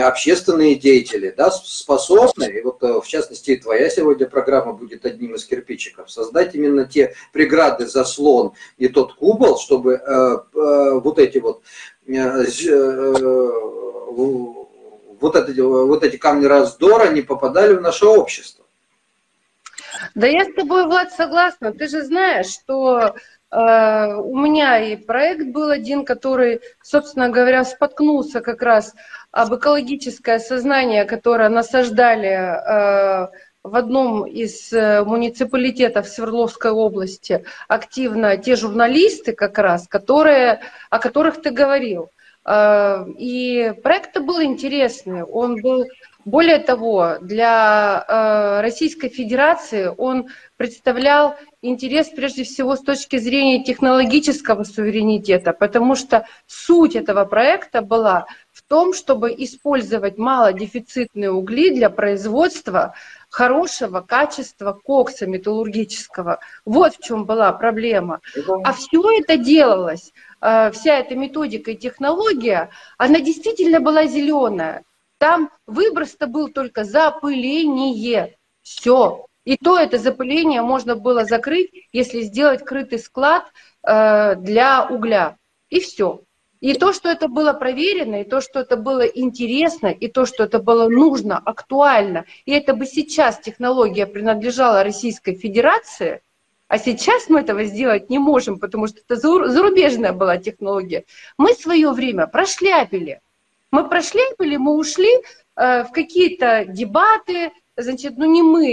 [0.00, 5.34] общественные деятели, да, способны, и вот э, в частности и твоя сегодня программа будет одним
[5.34, 11.38] из кирпичиков, создать именно те преграды, заслон и тот купол, чтобы э, э, вот эти
[11.38, 11.62] вот
[15.20, 18.64] вот эти, вот эти камни раздора не попадали в наше общество.
[20.14, 21.72] Да я с тобой, Влад, согласна.
[21.72, 23.14] Ты же знаешь, что
[23.50, 28.94] э, у меня и проект был один, который, собственно говоря, споткнулся как раз
[29.30, 33.28] об экологическое сознание, которое насаждали э,
[33.66, 41.42] в одном из э, муниципалитетов Свердловской области активно те журналисты как раз, которые, о которых
[41.42, 42.10] ты говорил.
[42.44, 45.84] Э, и проект был интересный, он был,
[46.24, 54.62] более того, для э, Российской Федерации он представлял интерес прежде всего с точки зрения технологического
[54.62, 62.94] суверенитета, потому что суть этого проекта была в том, чтобы использовать малодефицитные угли для производства
[63.36, 66.38] хорошего качества кокса металлургического.
[66.64, 68.20] Вот в чем была проблема.
[68.64, 74.84] А все это делалось Э, вся эта методика и технология, она действительно была зеленая.
[75.18, 78.36] Там выброс-то был только запыление.
[78.62, 79.26] Все.
[79.44, 83.44] И то это запыление можно было закрыть, если сделать крытый склад
[83.82, 85.36] э, для угля.
[85.68, 86.22] И все.
[86.60, 90.44] И то, что это было проверено, и то, что это было интересно, и то, что
[90.44, 96.22] это было нужно, актуально, и это бы сейчас технология принадлежала Российской Федерации,
[96.68, 101.04] а сейчас мы этого сделать не можем, потому что это зарубежная была технология.
[101.38, 103.20] Мы свое время прошляпили.
[103.70, 105.10] Мы прошляпили, мы ушли
[105.56, 108.66] э, в какие-то дебаты, значит, ну не мы,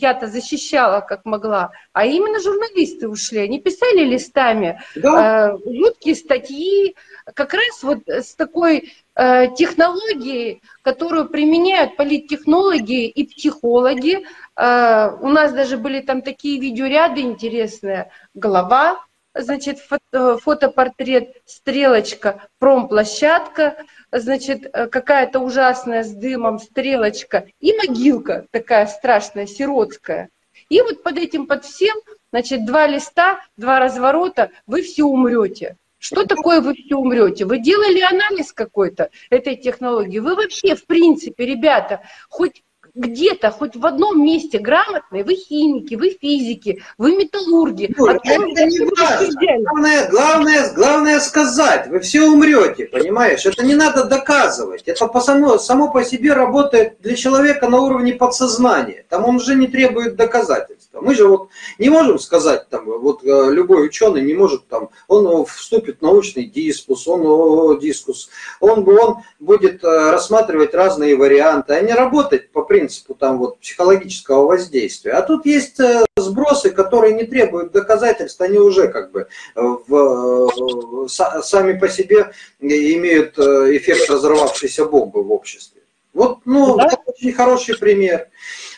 [0.00, 3.38] я-то защищала как могла, а именно журналисты ушли.
[3.38, 5.52] Они писали листами да.
[5.52, 6.96] э, жуткие статьи,
[7.34, 14.26] как раз вот с такой э, технологией, которую применяют политтехнологи и психологи.
[14.56, 18.10] Э, у нас даже были там такие видеоряды интересные.
[18.34, 18.98] Голова,
[19.38, 23.76] значит, фото, э, фотопортрет, стрелочка, промплощадка,
[24.12, 30.28] значит, э, какая-то ужасная с дымом стрелочка и могилка такая страшная, сиротская.
[30.68, 31.96] И вот под этим, под всем,
[32.32, 35.76] значит, два листа, два разворота, вы все умрете.
[35.98, 37.44] Что такое вы все умрете?
[37.44, 40.20] Вы делали анализ какой-то этой технологии?
[40.20, 42.62] Вы вообще, в принципе, ребята, хоть
[42.98, 47.94] где-то, хоть в одном месте грамотные, вы химики, вы физики, вы металлурги.
[47.96, 49.28] Юля, это не важно.
[49.62, 53.46] Главное, главное, главное сказать, вы все умрете, понимаешь?
[53.46, 54.82] Это не надо доказывать.
[54.86, 59.04] Это по само, само по себе работает для человека на уровне подсознания.
[59.08, 61.00] Там он уже не требует доказательства.
[61.00, 65.44] Мы же вот не можем сказать, там, вот э, любой ученый не может, там, он
[65.46, 68.30] вступит в научный дискус, он дискус,
[68.60, 72.87] он, он будет э, рассматривать разные варианты, а не работать по принципу
[73.18, 75.12] там вот психологического воздействия.
[75.12, 81.78] А тут есть э, сбросы, которые не требуют доказательств, они уже как бы в, сами
[81.78, 85.77] по себе имеют эффект разорвавшейся бомбы в обществе.
[86.18, 86.90] Вот, ну, да?
[87.06, 88.26] очень хороший пример.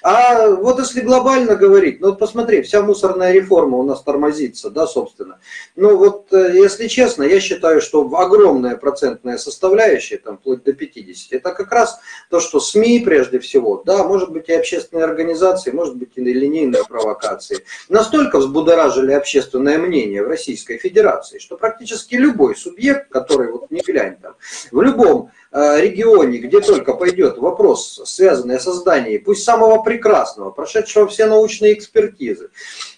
[0.02, 4.86] А вот если глобально говорить, ну вот посмотри, вся мусорная реформа у нас тормозится, да,
[4.86, 5.40] собственно.
[5.74, 11.32] Ну вот, э, если честно, я считаю, что огромная процентная составляющая, там, вплоть до 50,
[11.32, 11.98] это как раз
[12.28, 16.84] то, что СМИ прежде всего, да, может быть и общественные организации, может быть и линейные
[16.84, 23.80] провокации, настолько взбудоражили общественное мнение в Российской Федерации, что практически любой субъект, который, вот не
[23.80, 24.34] глянь там,
[24.70, 31.26] в любом регионе, где только пойдет вопрос, связанный о создании, пусть самого прекрасного, прошедшего все
[31.26, 32.50] научные экспертизы,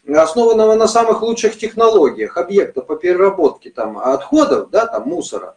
[0.06, 5.56] основанного на самых лучших технологиях, объекта по переработке там, отходов, да, там, мусора,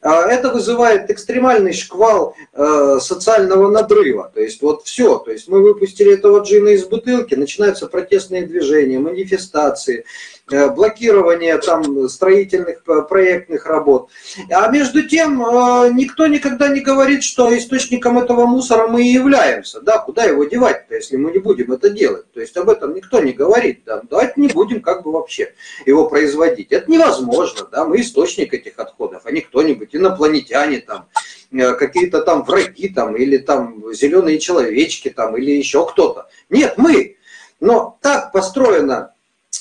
[0.00, 4.30] а это вызывает экстремальный шквал э, социального надрыва.
[4.32, 5.18] То есть вот все.
[5.18, 10.04] То есть мы выпустили этого джина из бутылки, начинаются протестные движения, манифестации, Э,
[10.48, 14.10] блокирование там строительных э, проектных работ.
[14.50, 19.80] А между тем э, никто никогда не говорит, что источником этого мусора мы и являемся.
[19.80, 22.30] Да, куда его девать-то, если мы не будем это делать?
[22.32, 23.82] То есть об этом никто не говорит.
[23.84, 24.02] Да.
[24.08, 25.54] Давайте не будем как бы вообще
[25.86, 26.72] его производить.
[26.72, 27.66] Это невозможно.
[27.70, 27.84] Да.
[27.84, 31.08] Мы источник этих отходов, а не кто-нибудь, инопланетяне там,
[31.50, 36.28] какие-то там враги там, или там зеленые человечки там, или еще кто-то.
[36.50, 37.16] Нет, мы.
[37.60, 39.14] Но так построена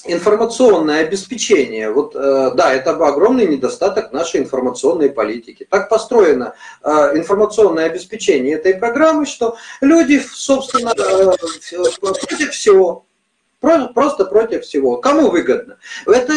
[0.05, 5.67] информационное обеспечение, вот э, да, это огромный недостаток нашей информационной политики.
[5.69, 11.31] Так построено э, информационное обеспечение этой программы, что люди, собственно, э,
[11.99, 13.06] против всего
[13.59, 14.97] Просто против всего.
[14.97, 15.77] Кому выгодно?
[16.05, 16.33] Это,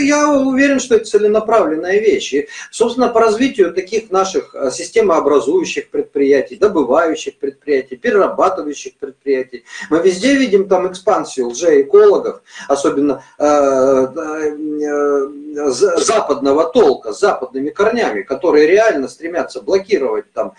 [0.00, 2.32] я уверен, что это целенаправленная вещь.
[2.32, 10.34] И, собственно, по развитию таких наших э, системообразующих предприятий, добывающих предприятий, перерабатывающих предприятий, мы везде
[10.34, 15.28] видим там экспансию лжеэкологов, особенно э, э,
[15.68, 20.54] западного толка, с западными корнями, которые реально стремятся блокировать там,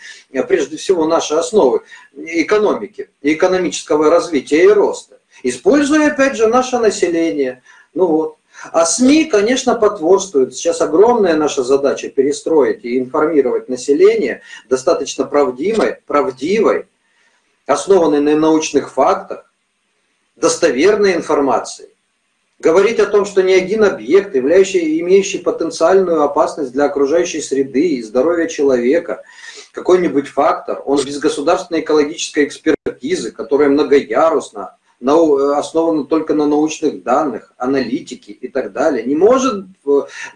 [0.47, 1.81] прежде всего, наши основы
[2.15, 7.61] экономики, экономического развития и роста используя, опять же, наше население.
[7.93, 8.37] Ну вот.
[8.71, 10.55] А СМИ, конечно, потворствуют.
[10.55, 16.87] Сейчас огромная наша задача перестроить и информировать население достаточно правдивой, правдивой,
[17.65, 19.51] основанной на научных фактах,
[20.35, 21.89] достоверной информации.
[22.59, 28.01] Говорить о том, что ни один объект, являющий, имеющий потенциальную опасность для окружающей среды и
[28.01, 29.23] здоровья человека,
[29.73, 34.77] какой-нибудь фактор, он без государственной экологической экспертизы, которая многоярусна,
[35.57, 39.65] основана только на научных данных, аналитике и так далее, не может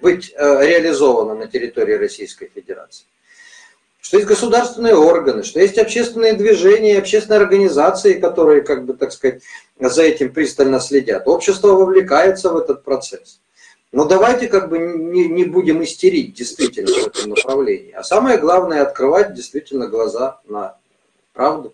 [0.02, 3.06] быть э, реализована на территории Российской Федерации.
[4.00, 9.42] Что есть государственные органы, что есть общественные движения, общественные организации, которые, как бы, так сказать,
[9.80, 11.28] за этим пристально следят.
[11.28, 13.42] Общество вовлекается в этот процесс.
[13.92, 17.92] Но давайте как бы не, не будем истерить действительно в этом направлении.
[17.94, 20.78] А самое главное, открывать действительно глаза на
[21.34, 21.74] правду.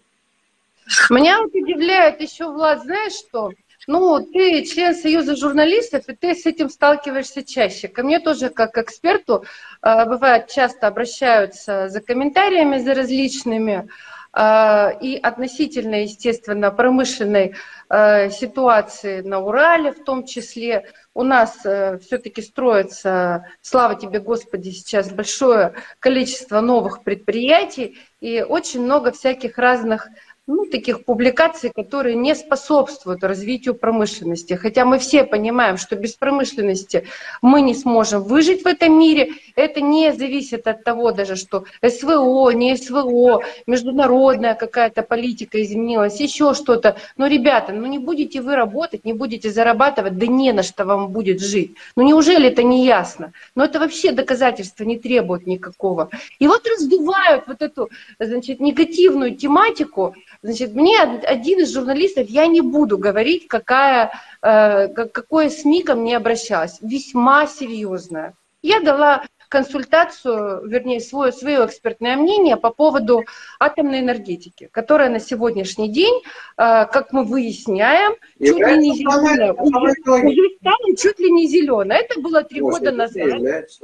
[1.09, 3.51] Меня вот удивляет еще, Влад, знаешь что?
[3.85, 7.89] Ну, ты член Союза журналистов, и ты с этим сталкиваешься чаще.
[7.89, 9.43] Ко мне тоже, как эксперту,
[9.81, 13.89] э, бывает, часто обращаются за комментариями, за различными,
[14.33, 17.55] э, и относительно, естественно, промышленной
[17.89, 20.89] э, ситуации на Урале в том числе.
[21.13, 29.11] У нас все-таки строится, слава тебе, Господи, сейчас большое количество новых предприятий и очень много
[29.11, 30.07] всяких разных
[30.45, 34.53] ну, таких публикаций, которые не способствуют развитию промышленности.
[34.55, 37.07] Хотя мы все понимаем, что без промышленности
[37.41, 39.29] мы не сможем выжить в этом мире.
[39.55, 46.53] Это не зависит от того даже, что СВО, не СВО, международная какая-то политика изменилась, еще
[46.53, 46.97] что-то.
[47.15, 51.07] Но, ребята, ну не будете вы работать, не будете зарабатывать, да не на что вам
[51.07, 51.75] будет жить.
[51.95, 53.31] Ну неужели это не ясно?
[53.55, 56.09] Но это вообще доказательства не требует никакого.
[56.39, 62.59] И вот раздувают вот эту, значит, негативную тематику, Значит, мне один из журналистов, я не
[62.59, 68.33] буду говорить, какая, э, какое СМИ ко мне обращалось, весьма серьезная.
[68.61, 69.23] Я дала
[69.53, 73.23] консультацию, вернее, свое, свое экспертное мнение по поводу
[73.59, 76.15] атомной энергетики, которая на сегодняшний день,
[76.57, 79.53] э, как мы выясняем, чуть ли не зеленая.
[79.53, 81.99] Уже, уже стала чуть ли не зеленая.
[81.99, 83.29] Это было три года назад.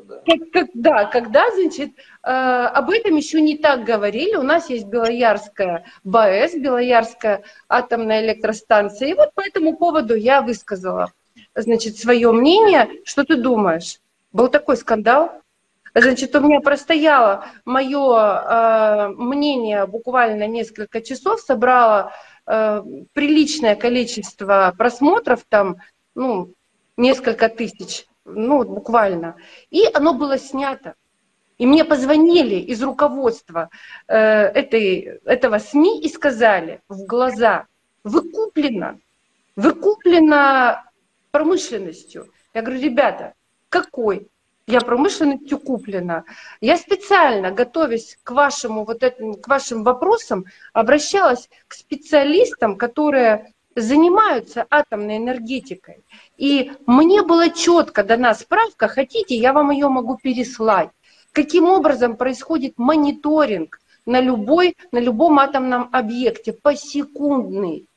[0.07, 0.23] Да.
[0.25, 1.91] Как, как, да, когда, значит,
[2.23, 2.31] э,
[2.79, 4.37] об этом еще не так говорили.
[4.37, 9.09] У нас есть Белоярская БАЭС, Белоярская атомная электростанция.
[9.09, 11.11] И вот по этому поводу я высказала
[11.53, 12.89] значит, свое мнение.
[13.03, 13.99] Что ты думаешь?
[14.31, 15.39] Был такой скандал?
[16.01, 22.13] Значит, у меня простояло мое э, мнение буквально несколько часов, собрала
[22.45, 22.81] э,
[23.13, 25.77] приличное количество просмотров, там,
[26.15, 26.53] ну,
[26.95, 29.35] несколько тысяч, ну, буквально.
[29.71, 30.95] И оно было снято.
[31.57, 33.69] И мне позвонили из руководства
[34.07, 37.65] э, этой, этого СМИ и сказали в глаза,
[38.05, 38.99] вы куплено,
[39.57, 40.85] вы куплено
[41.31, 42.31] промышленностью.
[42.53, 43.33] Я говорю, ребята,
[43.67, 44.29] какой?
[44.69, 46.25] Я промышленностью куплена.
[46.61, 54.67] Я специально, готовясь к, вашему, вот этим, к вашим вопросам, обращалась к специалистам, которые занимаются
[54.69, 56.03] атомной энергетикой.
[56.37, 60.91] И мне было четко дана справка, хотите, я вам ее могу переслать.
[61.31, 67.87] Каким образом происходит мониторинг на, любой, на любом атомном объекте, посекундный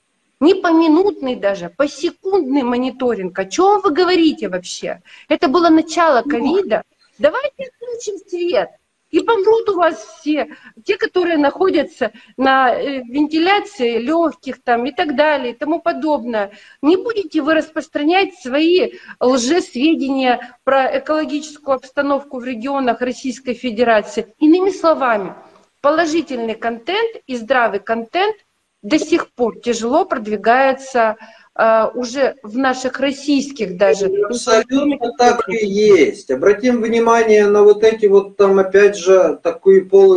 [0.43, 3.39] не поминутный даже, посекундный мониторинг.
[3.39, 5.01] О чем вы говорите вообще?
[5.29, 6.83] Это было начало ковида.
[7.19, 8.71] Давайте отключим свет.
[9.11, 15.15] И помрут у вас все, те, которые находятся на э, вентиляции легких там и так
[15.15, 16.51] далее и тому подобное.
[16.81, 24.35] Не будете вы распространять свои лжесведения про экологическую обстановку в регионах Российской Федерации.
[24.39, 25.35] Иными словами,
[25.83, 28.37] положительный контент и здравый контент–
[28.83, 31.17] до сих пор тяжело продвигается
[31.55, 34.07] Uh, уже в наших российских даже.
[34.07, 36.31] Абсолютно так и есть.
[36.31, 40.17] Обратим внимание на вот эти вот там опять же такие полу,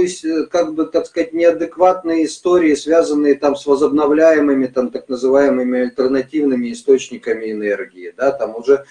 [0.49, 7.51] как бы так сказать, неадекватные истории, связанные там с возобновляемыми там так называемыми альтернативными источниками
[7.51, 8.13] энергии.
[8.15, 8.85] Да, там уже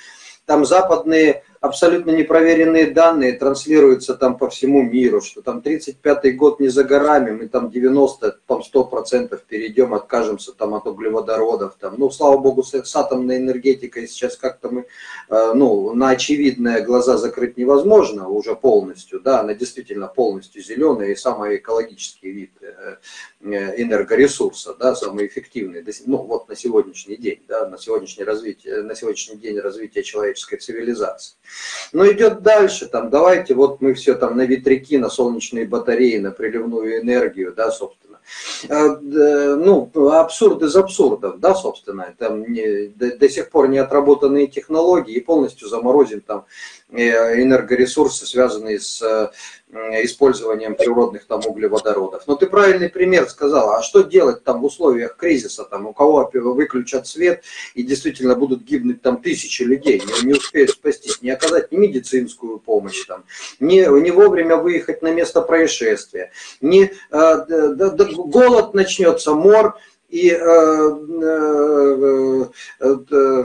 [0.45, 6.69] там западные абсолютно непроверенные данные транслируются там по всему миру, что там 35-й год не
[6.69, 11.77] за горами, мы там 90, там 100% перейдем, откажемся там от углеводородов.
[11.81, 11.95] Там.
[11.97, 14.85] Ну, слава богу, с, с атомной энергетикой сейчас как-то мы,
[15.31, 21.17] э, ну, на очевидные глаза закрыть невозможно уже полностью, да, она действительно полностью зеленая и
[21.17, 22.97] самый экологический вид э,
[23.41, 28.95] э, энергоресурса, да, самый эффективный, ну, вот на сегодняшний день, да, на сегодняшний, развитие, на
[28.95, 31.37] сегодняшний день развития человеческой цивилизации.
[31.93, 36.31] Но идет дальше, там, давайте, вот мы все там на ветряки, на солнечные батареи, на
[36.31, 38.19] приливную энергию, да, собственно.
[38.69, 44.47] А, ну, абсурд из абсурдов, да, собственно, там не, до, до сих пор не отработанные
[44.47, 46.47] технологии и полностью заморозим там
[46.84, 49.31] Э, энергоресурсы, связанные с э,
[50.05, 52.27] использованием природных там углеводородов.
[52.27, 56.31] Но ты правильный пример сказала, а что делать там в условиях кризиса, там у кого
[56.33, 57.43] выключат свет
[57.75, 62.59] и действительно будут гибнуть там тысячи людей, не, не успеют спастись, не оказать ни медицинскую
[62.59, 63.25] помощь, там,
[63.61, 66.31] не, не вовремя выехать на место происшествия,
[66.61, 69.77] не, э, да, да, голод начнется, мор
[70.09, 70.37] и э,
[71.21, 72.47] э,
[72.81, 73.45] э,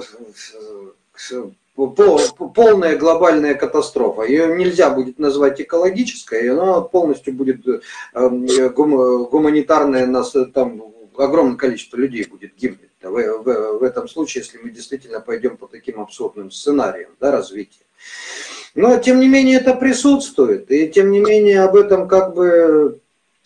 [1.87, 4.23] полная глобальная катастрофа.
[4.23, 7.65] Ее нельзя будет назвать экологической, она полностью будет
[8.13, 10.83] эм, гуманитарная, нас там
[11.17, 12.89] огромное количество людей будет гибнуть.
[13.01, 17.85] В, в, в этом случае, если мы действительно пойдем по таким абсурдным сценариям да, развития.
[18.75, 20.69] Но, тем не менее, это присутствует.
[20.71, 22.99] И, тем не менее, об этом как бы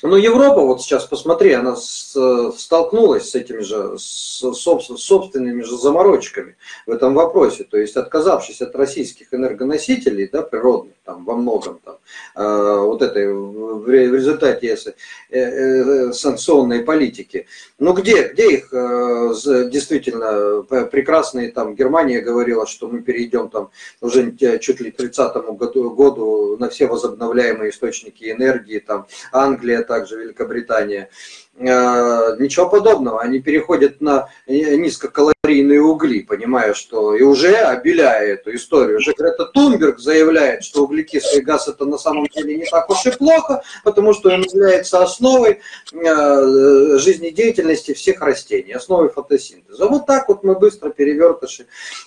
[0.04, 2.14] но Европа, вот сейчас посмотри, она с,
[2.58, 7.64] столкнулась с этими же, с, собственными же заморочками в этом вопросе.
[7.64, 11.98] То есть отказавшись от российских энергоносителей, да, природных, там, во многом, там,
[12.36, 14.96] э, вот этой, в, в результате если,
[15.30, 17.48] э, э, санкционной политики.
[17.80, 19.34] Ну где, где их э,
[19.70, 23.70] действительно прекрасные, там, Германия говорила, что мы перейдем там
[24.02, 30.18] уже чуть ли к 30 году, году на все возобновляемые источники энергии, там, Англия, также
[30.18, 31.10] Великобритания.
[31.56, 33.22] Э, ничего подобного.
[33.22, 39.00] Они переходят на низкокалорийные угли, понимая, что и уже обеляя эту историю.
[39.00, 43.12] Уже Грета Тунберг заявляет, что углекислый газ это на самом деле не так уж и
[43.12, 45.60] плохо, потому что он является основой
[45.92, 49.86] э, жизнедеятельности всех растений, основой фотосинтеза.
[49.88, 51.66] Вот так вот мы быстро перевертыши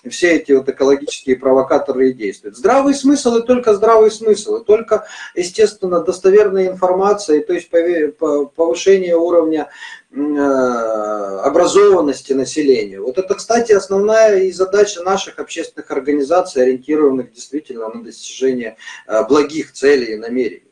[0.09, 2.57] все эти вот экологические провокаторы и действуют.
[2.57, 9.69] Здравый смысл и только здравый смысл, и только, естественно, достоверная информация, то есть повышение уровня
[10.13, 13.01] образованности населения.
[13.01, 18.77] Вот это, кстати, основная и задача наших общественных организаций, ориентированных действительно на достижение
[19.29, 20.63] благих целей и намерений.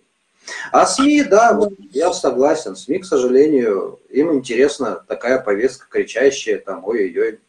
[0.72, 6.84] А СМИ, да, вот я согласен, СМИ, к сожалению, им интересна такая повестка кричащая, там,
[6.84, 7.40] ой-ой-ой.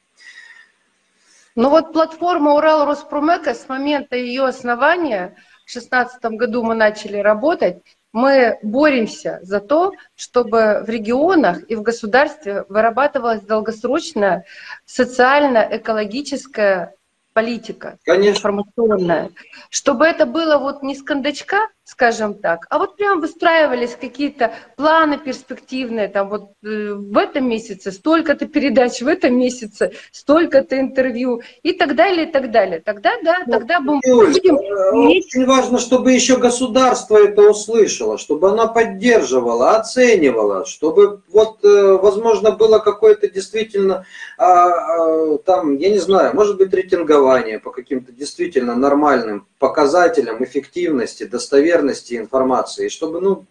[1.55, 7.81] Ну вот платформа Урал Роспромека с момента ее основания, в 2016 году мы начали работать,
[8.15, 14.45] мы боремся за то, чтобы в регионах и в государстве вырабатывалась долгосрочная
[14.85, 16.95] социально-экологическая
[17.33, 18.37] политика Конечно.
[18.37, 19.31] информационная,
[19.69, 25.19] чтобы это было вот не с кондачка, скажем так, а вот прям выстраивались какие-то планы
[25.19, 31.73] перспективные, там вот э, в этом месяце столько-то передач, в этом месяце столько-то интервью и
[31.73, 32.81] так далее, и так далее.
[32.83, 34.01] Тогда, да, ну, тогда будем...
[34.01, 41.63] будем э, очень важно, чтобы еще государство это услышало, чтобы она поддерживала, оценивала, чтобы вот,
[41.63, 44.07] э, возможно, было какое-то действительно,
[44.39, 51.25] а, а, там, я не знаю, может быть, рейтингование по каким-то действительно нормальным показателям эффективности,
[51.25, 51.74] достоверности
[52.17, 53.45] информации, чтобы ну,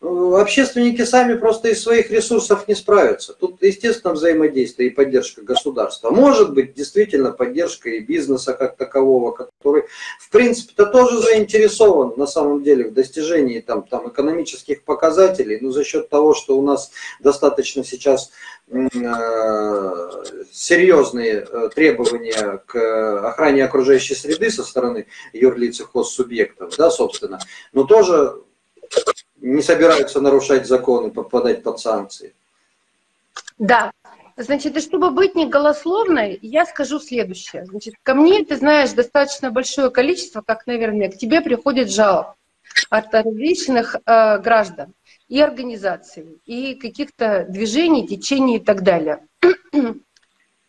[0.00, 3.34] ну, общественники сами просто из своих ресурсов не справятся.
[3.34, 6.10] Тут, естественно, взаимодействие и поддержка государства.
[6.10, 9.84] Может быть, действительно, поддержка и бизнеса как такового, который,
[10.18, 15.84] в принципе-то, тоже заинтересован на самом деле в достижении там, там, экономических показателей, но за
[15.84, 18.30] счет того, что у нас достаточно сейчас
[20.52, 27.38] серьезные э, требования к охране окружающей среды со стороны юрлиц и хоссубъектов, да, собственно,
[27.72, 28.42] но тоже
[29.40, 32.34] не собираются нарушать законы, попадать под санкции.
[33.58, 33.92] Да,
[34.40, 37.66] Значит, и чтобы быть не голословной, я скажу следующее.
[37.66, 42.34] Значит, ко мне, ты знаешь, достаточно большое количество, как, наверное, к тебе приходит жалоб
[42.88, 44.94] от различных э, граждан
[45.28, 49.26] и организаций, и каких-то движений, течений и так далее.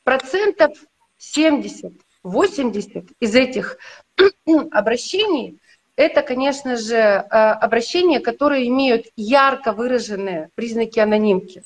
[0.03, 0.71] Процентов
[1.17, 1.93] 70,
[2.23, 3.77] 80 из этих
[4.71, 5.59] обращений
[5.99, 11.63] это, конечно же, э, обращения, которые имеют ярко выраженные признаки анонимки.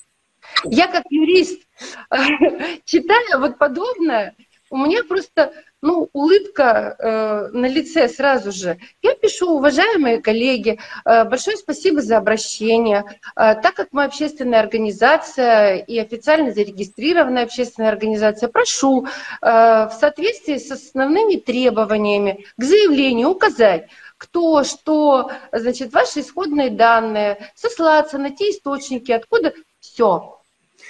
[0.64, 1.62] Я как юрист,
[2.84, 4.34] читая вот подобное,
[4.70, 5.52] у меня просто
[5.84, 8.78] ну, улыбка э, на лице сразу же.
[9.02, 13.04] Я пишу, уважаемые коллеги, э, большое спасибо за обращение.
[13.36, 19.06] Э, так как мы общественная организация и официально зарегистрированная общественная организация, прошу э,
[19.42, 28.16] в соответствии с основными требованиями к заявлению указать, кто, что, значит, ваши исходные данные, сослаться
[28.16, 30.40] на те источники, откуда все.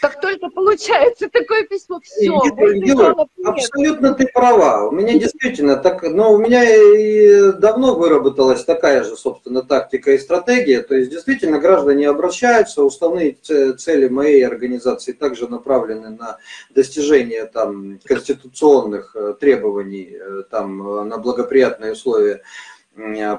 [0.01, 2.25] Как только получается такое письмо, все.
[2.25, 3.15] Юра,
[3.45, 4.89] абсолютно ты права.
[4.89, 10.19] У меня действительно так, но у меня и давно выработалась такая же, собственно, тактика и
[10.19, 10.83] стратегия.
[10.83, 16.39] То есть действительно граждане обращаются, уставные цели моей организации также направлены на
[16.75, 22.43] достижение там конституционных э, требований, э, там э, на благоприятные условия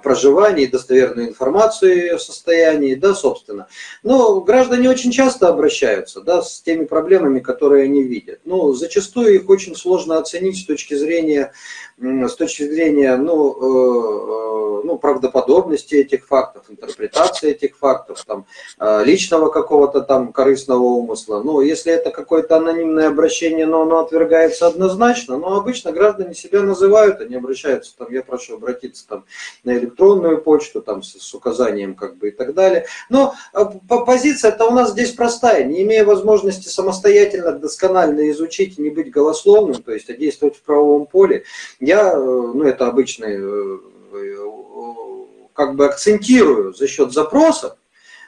[0.04, 3.68] проживании, достоверную информацию о состоянии, да, собственно.
[4.04, 8.42] Но граждане очень часто обращаются, да, с теми проблемами, которые они видят.
[8.44, 11.54] Но зачастую их очень сложно оценить с точки зрения,
[11.98, 18.46] с точки зрения, ну, э, э, ну правдоподобности этих фактов, интерпретации этих фактов, там,
[18.80, 21.42] э, личного какого-то там корыстного умысла.
[21.42, 27.22] Но если это какое-то анонимное обращение, но оно отвергается однозначно, но обычно граждане себя называют,
[27.22, 29.24] они обращаются, там, я прошу обратиться там
[29.64, 32.86] на электронную почту, там, с, с указанием как бы и так далее.
[33.10, 35.64] Но а, позиция-то у нас здесь простая.
[35.64, 40.62] Не имея возможности самостоятельно, досконально изучить и не быть голословным, то есть а действовать в
[40.62, 41.44] правовом поле,
[41.80, 43.78] я, э, ну это обычный, э,
[45.54, 47.78] как бы акцентирую за счет запросов,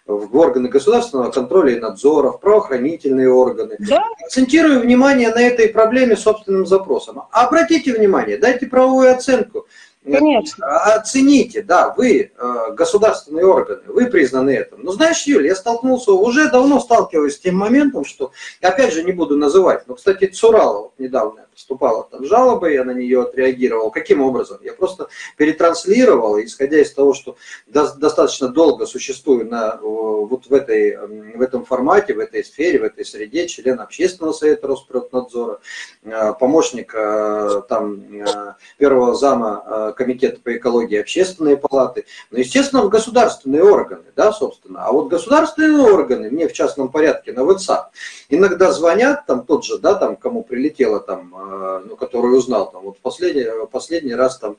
[0.08, 3.76] в органы государственного контроля и надзора, в правоохранительные органы.
[3.80, 4.04] Да?
[4.24, 7.24] Акцентирую внимание на этой проблеме собственным запросом.
[7.32, 9.68] Обратите внимание, дайте правовую оценку.
[10.12, 10.66] Конечно.
[10.96, 14.78] Оцените, да, вы э, государственные органы, вы признаны этим.
[14.84, 18.32] Но знаешь, Юля, я столкнулся, уже давно сталкиваюсь с тем моментом, что,
[18.62, 23.24] опять же, не буду называть, но, кстати, Цуралова недавно поступала там жалоба, я на нее
[23.24, 23.90] отреагировал.
[23.90, 24.60] Каким образом?
[24.62, 27.36] Я просто перетранслировал, исходя из того, что
[27.66, 30.98] достаточно долго существую на, вот в, этой,
[31.36, 35.60] в этом формате, в этой сфере, в этой среде, член общественного совета Росприроднадзора,
[36.04, 42.90] э, помощник э, там, э, первого зама комитета по экологии общественной палаты, ну, естественно, в
[42.90, 44.86] государственные органы, да, собственно.
[44.86, 47.86] А вот государственные органы мне в частном порядке на WhatsApp
[48.30, 51.47] иногда звонят, там тот же, да, там кому прилетело там
[51.86, 54.58] ну, который узнал, там, вот последний, последний раз там,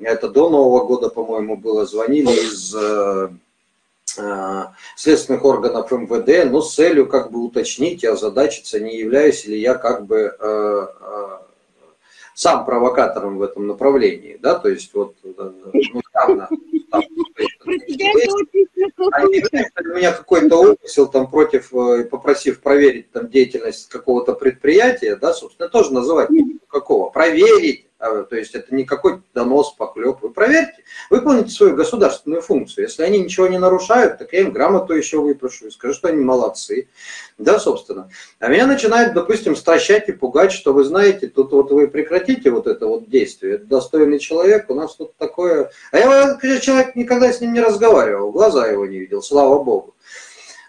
[0.00, 3.30] это до Нового года, по-моему, было, звонили из, э,
[4.96, 9.74] следственных органов МВД, но с целью как бы уточнить и озадачиться, не являюсь ли я
[9.74, 10.34] как бы
[12.34, 15.52] сам провокатором в этом направлении, да, то есть вот ну,
[16.14, 16.48] явно
[16.90, 17.02] там,
[19.78, 25.68] у меня какой-то умысел там против, э, попросив проверить там деятельность какого-то предприятия, да, собственно,
[25.68, 26.30] тоже называть
[26.68, 30.22] какого, проверить, то есть это не какой-то донос, поклеп.
[30.22, 32.84] Вы проверьте, выполните свою государственную функцию.
[32.84, 36.24] Если они ничего не нарушают, так я им грамоту еще выпишу и скажу, что они
[36.24, 36.88] молодцы.
[37.36, 38.10] Да, собственно.
[38.38, 42.66] А меня начинает, допустим, стращать и пугать, что вы знаете, тут вот вы прекратите вот
[42.66, 43.56] это вот действие.
[43.56, 45.70] Это достойный человек, у нас тут такое...
[45.92, 49.94] А я, человек, никогда с ним не разговаривал, глаза его не видел, слава богу.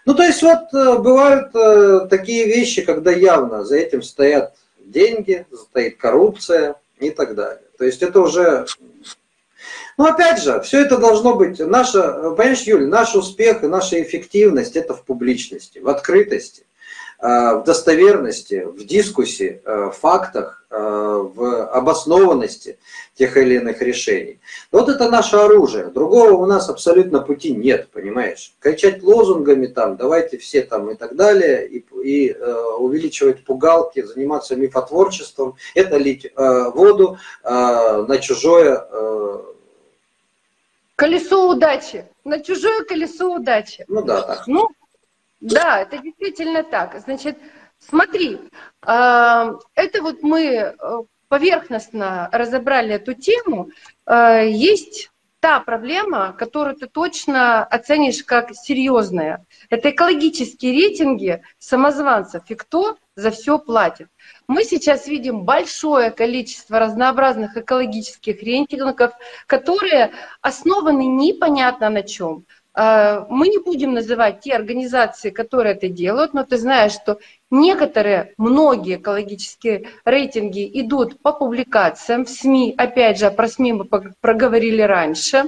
[0.04, 4.54] Ну, то есть вот э, бывают э, такие вещи, когда явно за этим стоят
[4.84, 6.76] деньги, стоит коррупция,
[7.08, 7.62] и так далее.
[7.78, 8.66] То есть это уже...
[9.98, 11.58] Ну, опять же, все это должно быть...
[11.58, 16.64] Наша, понимаешь, Юль, наш успех и наша эффективность– это в публичности, в открытости.
[17.22, 22.80] Э, в достоверности, в дискуссии, э, в фактах, э, в обоснованности
[23.14, 24.40] тех или иных решений.
[24.72, 25.84] Вот это наше оружие.
[25.84, 28.54] Другого у нас абсолютно пути нет, понимаешь?
[28.58, 32.36] Кричать лозунгами там, давайте все там и так далее, и, и
[32.78, 38.84] увеличивать пугалки, заниматься мифотворчеством, это лить воду на чужое...
[40.96, 42.04] Колесо удачи.
[42.24, 43.84] На чужое колесо удачи.
[43.86, 44.46] Ну да, так.
[44.46, 44.68] Ну,
[45.42, 46.98] да, это действительно так.
[47.00, 47.36] Значит,
[47.78, 48.38] смотри,
[48.80, 50.72] а, это вот мы э,
[51.26, 53.70] поверхностно разобрали эту тему.
[54.06, 59.44] А, есть та проблема, которую ты точно оценишь как серьезная.
[59.68, 64.06] Это экологические рейтинги самозванцев и кто за все платит.
[64.46, 69.12] Мы сейчас видим большое количество разнообразных экологических рейтингов,
[69.48, 72.46] которые основаны непонятно на чем.
[72.74, 77.18] А, мы не будем называть те организации, которые это делают, но ты знаешь, что
[77.50, 82.74] некоторые, многие экологические рейтинги идут по публикациям в СМИ.
[82.76, 83.84] Опять же, про СМИ мы
[84.20, 85.44] проговорили раньше.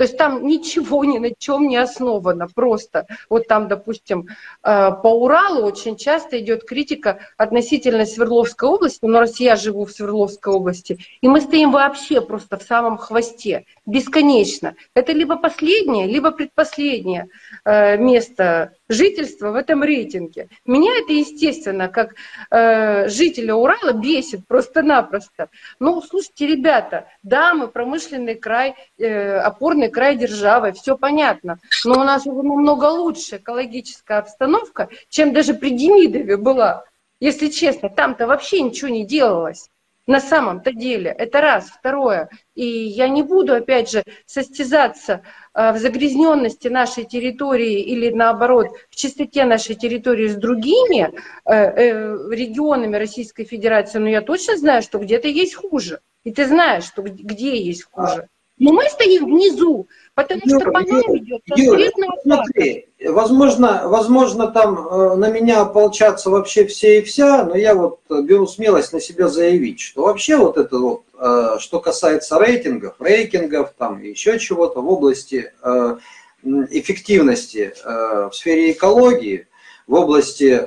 [0.00, 4.28] То есть там ничего ни на чем не основано, просто вот там, допустим,
[4.62, 9.90] э, по Уралу очень часто идет критика относительно Свердловской области, но раз я живу в
[9.90, 14.74] Свердловской области, и мы стоим вообще просто в самом хвосте, бесконечно.
[14.94, 17.28] Это либо последнее, либо предпоследнее
[17.66, 20.48] э, место жительства в этом рейтинге.
[20.66, 22.14] Меня это, естественно, как
[22.50, 25.48] э, жителя Урала бесит просто-напросто.
[25.78, 32.04] Ну, слушайте, ребята, да, мы промышленный край, э, опорный край державы, все понятно, но у
[32.04, 36.84] нас уже намного лучше экологическая обстановка, чем даже при Демидове была.
[37.20, 39.68] Если честно, там-то вообще ничего не делалось
[40.10, 41.10] на самом-то деле.
[41.10, 41.68] Это раз.
[41.68, 42.28] Второе.
[42.54, 45.22] И я не буду, опять же, состязаться
[45.54, 51.12] э, в загрязненности нашей территории или, наоборот, в чистоте нашей территории с другими
[51.44, 56.00] э, э, регионами Российской Федерации, но я точно знаю, что где-то есть хуже.
[56.24, 58.28] И ты знаешь, что где есть хуже.
[58.60, 64.86] Но мы стоим внизу, потому Юра, что по нам идет конкретно Смотри, возможно, возможно, там
[64.86, 69.28] э, на меня ополчатся вообще все и вся, но я вот беру смелость на себя
[69.28, 74.90] заявить, что вообще вот это вот, э, что касается рейтингов, рейтингов, там еще чего-то в
[74.90, 75.96] области э,
[76.42, 79.46] эффективности в сфере экологии,
[79.86, 80.58] в области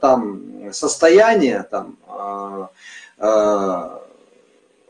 [0.00, 1.98] там состояния, там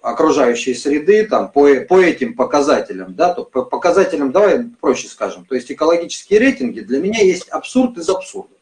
[0.03, 5.55] окружающей среды там, по, по этим показателям, да, то по показателям, давай проще скажем, то
[5.55, 8.55] есть экологические рейтинги для меня есть абсурд из абсурда.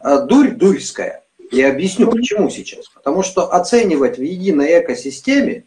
[0.00, 1.22] А, дурь дурьская.
[1.50, 2.88] Я объясню, почему сейчас.
[2.88, 5.64] Потому что оценивать в единой экосистеме,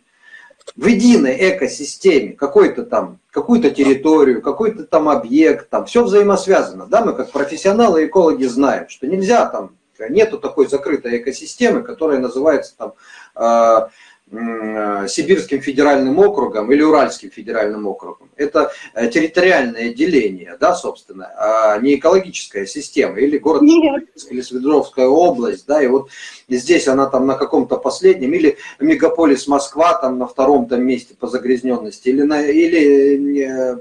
[0.75, 6.85] в единой экосистеме какой-то там, какую-то территорию, какой-то там объект, там все взаимосвязано.
[6.85, 9.71] Да, мы как профессионалы экологи знаем, что нельзя там,
[10.09, 12.93] нету такой закрытой экосистемы, которая называется там
[13.35, 13.89] а,
[14.31, 18.29] Сибирским федеральным округом или Уральским федеральным округом.
[18.35, 23.17] Это э, территориальное деление, да, собственно, а не экологическая система.
[23.17, 24.03] Или город Нет.
[24.29, 26.09] или Свердловская область, да, и вот
[26.47, 31.27] здесь она там на каком-то последнем, или мегаполис Москва там на втором там месте по
[31.27, 33.77] загрязненности, или, на, или э,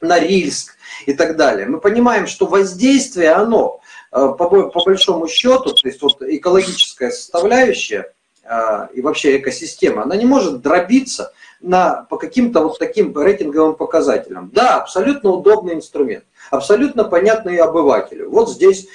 [0.00, 0.74] Норильск
[1.06, 1.68] и так далее.
[1.68, 3.80] Мы понимаем, что воздействие, оно
[4.10, 8.13] по, по большому счету, то есть вот экологическая составляющая,
[8.94, 11.32] и вообще экосистема, она не может дробиться
[11.64, 14.50] на, по каким-то вот таким рейтинговым показателям.
[14.52, 18.30] Да, абсолютно удобный инструмент, абсолютно понятный обывателю.
[18.30, 18.86] Вот здесь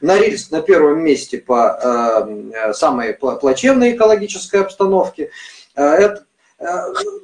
[0.00, 5.30] Норильск на первом месте по э, самой плачевной экологической обстановке.
[5.76, 6.24] Э, это,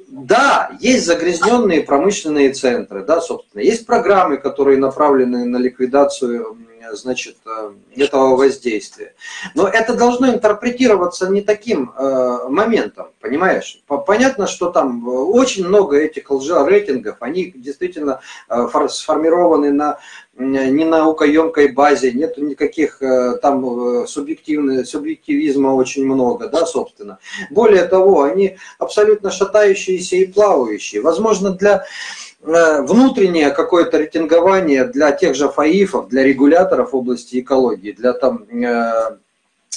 [0.07, 6.57] да, есть загрязненные промышленные центры, да, собственно, есть программы, которые направлены на ликвидацию
[6.93, 9.13] значит, э, этого воздействия.
[9.55, 13.81] Но это должно интерпретироваться не таким э, моментом, понимаешь?
[13.87, 19.99] Понятно, что там очень много этих лжерейтингов, они действительно э, сформированы на
[20.37, 22.99] не наукоемкой базе, нет никаких
[23.41, 27.19] там субъективизма очень много, да, собственно.
[27.49, 31.01] Более того, они абсолютно шатающиеся и плавающие.
[31.01, 38.13] Возможно, для Э, внутреннее какое-то рейтингование для тех же ФАИФов, для регуляторов области экологии, для
[38.13, 38.45] там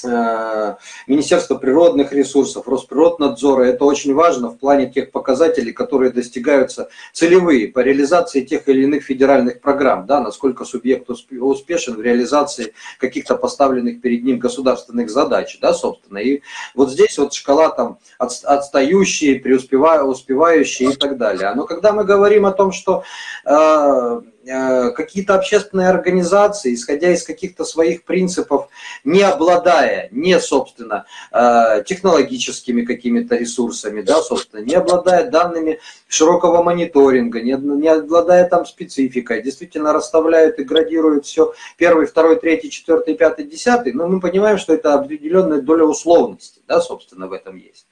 [0.04, 0.74] э,
[1.06, 3.64] Министерства природных ресурсов, Росприроднадзора.
[3.64, 9.04] Это очень важно в плане тех показателей, которые достигаются целевые по реализации тех или иных
[9.04, 15.74] федеральных программ, да, насколько субъект успешен в реализации каких-то поставленных перед ним государственных задач, да,
[15.74, 16.18] собственно.
[16.18, 16.42] И
[16.74, 21.52] вот здесь вот шкала там отстающие, преуспевающие и так далее.
[21.54, 23.04] Но когда мы говорим о том, что
[23.44, 28.68] Э, какие-то общественные организации, исходя из каких-то своих принципов,
[29.04, 35.78] не обладая, не, собственно, э, технологическими какими-то ресурсами, да, собственно, не обладая данными
[36.08, 42.70] широкого мониторинга, не, не обладая там спецификой, действительно расставляют и градируют все первый, второй, третий,
[42.70, 47.56] четвертый, пятый, десятый, но мы понимаем, что это определенная доля условности, да, собственно, в этом
[47.56, 47.86] есть.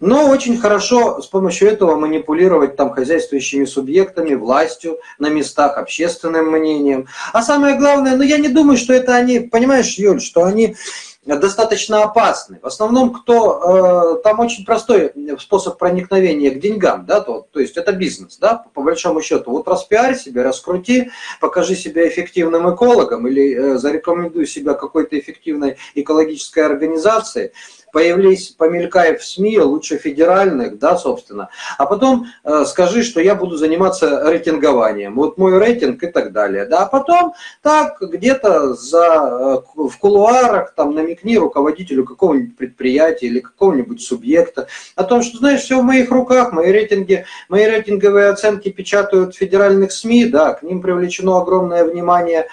[0.00, 7.08] Но очень хорошо с помощью этого манипулировать там хозяйствующими субъектами, властью на местах, общественным мнением.
[7.32, 10.76] А самое главное, ну я не думаю, что это они, понимаешь, Юль, что они
[11.24, 12.58] достаточно опасны.
[12.62, 17.76] В основном, кто э, там очень простой способ проникновения к деньгам, да, то, то есть
[17.76, 19.50] это бизнес, да, по, по большому счету.
[19.50, 21.10] Вот распиарь себя, раскрути,
[21.40, 27.52] покажи себя эффективным экологом или э, зарекомендуй себя какой-то эффективной экологической организацией
[27.92, 33.56] появились, помелькай в СМИ, лучше федеральных, да, собственно, а потом э, скажи, что я буду
[33.56, 39.80] заниматься рейтингованием, вот мой рейтинг и так далее, да, а потом так где-то за, э,
[39.80, 45.80] в кулуарах там намекни руководителю какого-нибудь предприятия или какого-нибудь субъекта о том, что, знаешь, все
[45.80, 50.80] в моих руках, мои рейтинги, мои рейтинговые оценки печатают в федеральных СМИ, да, к ним
[50.80, 52.48] привлечено огромное внимание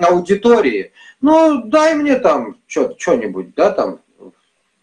[0.00, 4.00] аудитории, ну, дай мне там что-нибудь, да, там,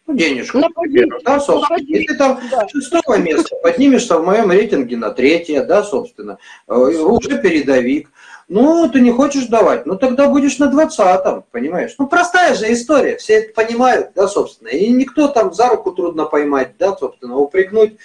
[0.07, 1.77] ну, денежку, например, да, собственно.
[1.79, 2.67] Если ты там да.
[2.67, 6.37] шестого места поднимешься в моем рейтинге на третье, да, собственно,
[6.67, 8.09] э, уже передовик.
[8.47, 11.95] Ну, ты не хочешь давать, ну тогда будешь на двадцатом, понимаешь?
[11.97, 14.67] Ну, простая же история, все это понимают, да, собственно.
[14.67, 17.97] И никто там за руку трудно поймать, да, собственно, упрекнуть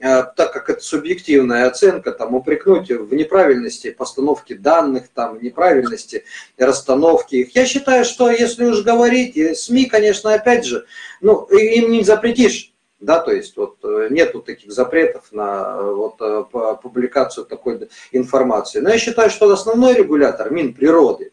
[0.00, 6.24] так как это субъективная оценка, там, упрекнуть в неправильности постановки данных, там, неправильности
[6.56, 7.54] расстановки их.
[7.54, 10.86] Я считаю, что если уж говорить, СМИ, конечно, опять же,
[11.20, 16.82] ну, им не запретишь, да, то есть вот э, нету таких запретов на э, вот,
[16.82, 18.80] публикацию такой информации.
[18.80, 21.32] Но я считаю, что основной регулятор Минприроды,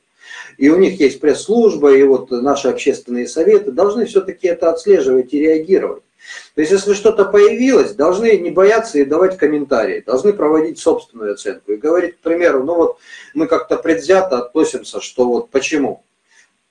[0.58, 5.40] и у них есть пресс-служба, и вот наши общественные советы должны все-таки это отслеживать и
[5.40, 6.04] реагировать.
[6.56, 11.72] То есть, если что-то появилось, должны не бояться и давать комментарии, должны проводить собственную оценку
[11.72, 12.98] и говорить, к примеру, ну вот
[13.34, 16.04] мы как-то предвзято относимся, что вот почему.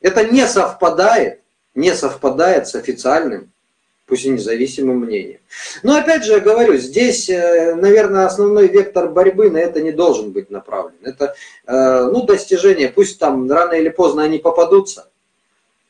[0.00, 1.40] Это не совпадает,
[1.74, 3.50] не совпадает с официальным,
[4.06, 5.40] пусть и независимым мнением.
[5.82, 10.30] Но опять же, я говорю, здесь, э, наверное, основной вектор борьбы на это не должен
[10.30, 10.94] быть направлен.
[11.02, 11.34] Это
[11.66, 15.08] э, ну, достижение, пусть там рано или поздно они попадутся,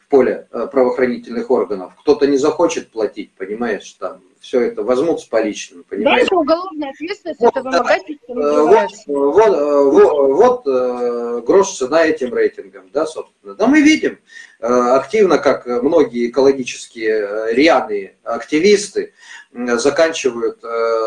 [0.08, 1.92] поле э, правоохранительных органов.
[2.00, 6.20] Кто-то не захочет платить, понимаешь, там все это возьмут с поличным, понимаешь?
[6.20, 8.62] Да, это уголовная ответственность, вот, это вымогательство да.
[8.62, 13.54] Вот, вот, вот, вот грош цена этим рейтингам, да, собственно.
[13.54, 14.18] Да, мы видим
[14.55, 19.12] э, активно, как многие экологические э, рьяные активисты
[19.52, 20.60] заканчивают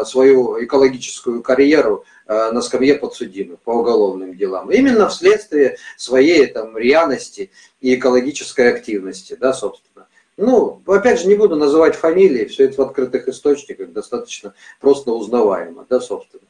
[0.07, 4.71] свою экологическую карьеру на скамье подсудимых по уголовным делам.
[4.71, 10.07] Именно вследствие своей там рьяности и экологической активности, да, собственно.
[10.41, 15.85] Ну, опять же, не буду называть фамилии, все это в открытых источниках достаточно просто узнаваемо,
[15.89, 16.43] да, собственно.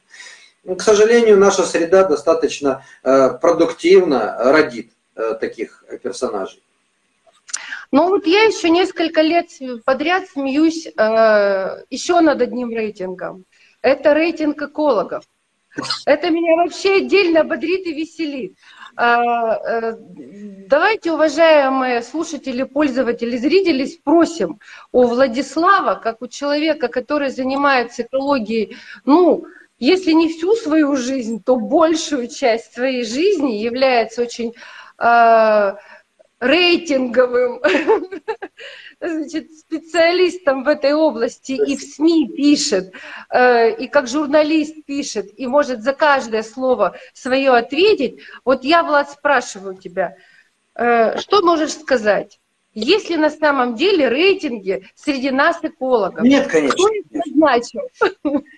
[0.62, 6.62] Но, к сожалению, наша среда достаточно э, продуктивно родит э, таких персонажей.
[7.92, 9.48] Ну вот я еще несколько лет
[9.84, 13.44] подряд смеюсь э, еще над одним рейтингом.
[13.82, 15.24] Это рейтинг экологов.
[16.04, 18.56] Это меня вообще отдельно бодрит и веселит.
[18.96, 19.96] А, э,
[20.68, 24.60] давайте, уважаемые слушатели, пользователи, зрители, спросим
[24.92, 29.44] у Владислава, как у человека, который занимается экологией, ну,
[29.78, 34.52] если не всю свою жизнь, то большую часть своей жизни является очень
[34.98, 35.78] а,
[36.40, 37.60] рейтинговым
[39.00, 42.94] значит, специалистом в этой области и в СМИ пишет,
[43.30, 49.10] э, и как журналист пишет, и может за каждое слово свое ответить, вот я, Влад,
[49.10, 50.16] спрашиваю тебя,
[50.74, 52.39] э, что можешь сказать?
[52.72, 56.22] Есть ли на самом деле рейтинги среди нас, экологов?
[56.22, 56.76] Нет, конечно.
[56.76, 57.80] Кто их назначил?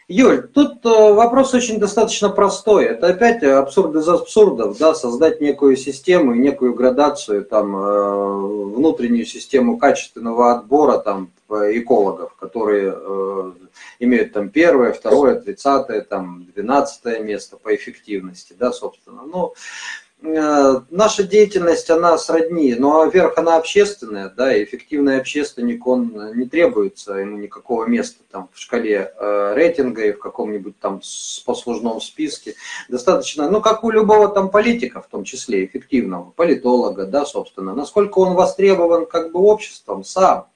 [0.08, 2.84] Юль, тут э, вопрос очень достаточно простой.
[2.84, 9.78] Это опять абсурд из абсурдов, да, создать некую систему, некую градацию, там, э, внутреннюю систему
[9.78, 13.52] качественного отбора там, экологов, которые э,
[14.00, 19.22] имеют там первое, второе, тридцатое, там, двенадцатое место по эффективности, да, собственно.
[19.22, 19.54] Ну,
[20.11, 26.46] Э, наша деятельность, она сродни, но верх она общественная, да, и эффективный общественник, он не
[26.46, 31.00] требуется ему никакого места там в шкале э, рейтинга и в каком-нибудь там
[31.44, 32.54] послужном списке.
[32.88, 38.20] Достаточно, ну, как у любого там политика, в том числе эффективного, политолога, да, собственно, насколько
[38.20, 40.46] он востребован как бы обществом сам,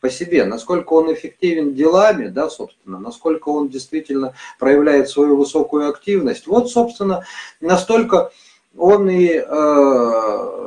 [0.00, 6.46] по себе, насколько он эффективен делами, да, собственно, насколько он действительно проявляет свою высокую активность.
[6.46, 7.24] Вот, собственно,
[7.60, 8.30] настолько
[8.76, 10.58] он и, э,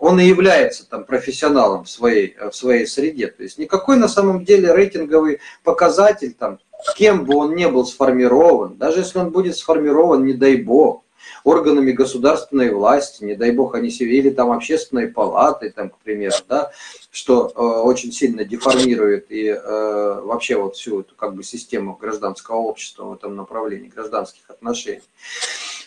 [0.00, 3.28] он и является там профессионалом в своей, в своей среде.
[3.28, 6.58] То есть никакой на самом деле рейтинговый показатель, там,
[6.96, 11.02] кем бы он ни был сформирован, даже если он будет сформирован, не дай бог,
[11.44, 16.34] органами государственной власти, не дай бог они себе, или там общественной палатой, там, к примеру,
[16.48, 16.70] да,
[17.10, 22.56] что э, очень сильно деформирует и э, вообще вот всю эту как бы систему гражданского
[22.56, 25.02] общества в этом направлении, гражданских отношений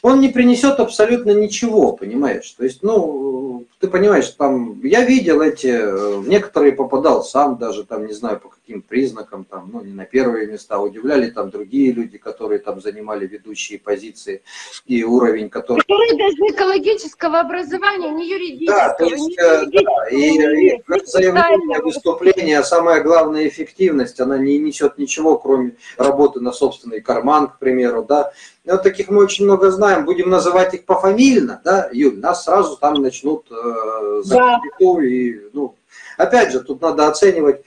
[0.01, 2.49] он не принесет абсолютно ничего, понимаешь?
[2.51, 8.07] То есть, ну, ты понимаешь, там, я видел эти, в некоторые попадал сам даже, там,
[8.07, 12.17] не знаю, по каким признакам, там, ну, не на первые места, удивляли там другие люди,
[12.17, 14.43] которые там занимали ведущие позиции
[14.85, 15.81] и уровень, который...
[15.81, 18.87] Которые даже экологического образования, не юридического.
[18.87, 24.97] Да, то есть, э, да, и, и заявление, выступление, самая главная эффективность, она не несет
[24.97, 28.31] ничего, кроме работы на собственный карман, к примеру, да,
[28.63, 33.01] вот таких мы очень много знаем, будем называть их пофамильно, да, Юль, нас сразу там
[33.01, 34.61] начнут э, да.
[34.79, 35.75] и, ну,
[36.17, 37.63] опять же, тут надо оценивать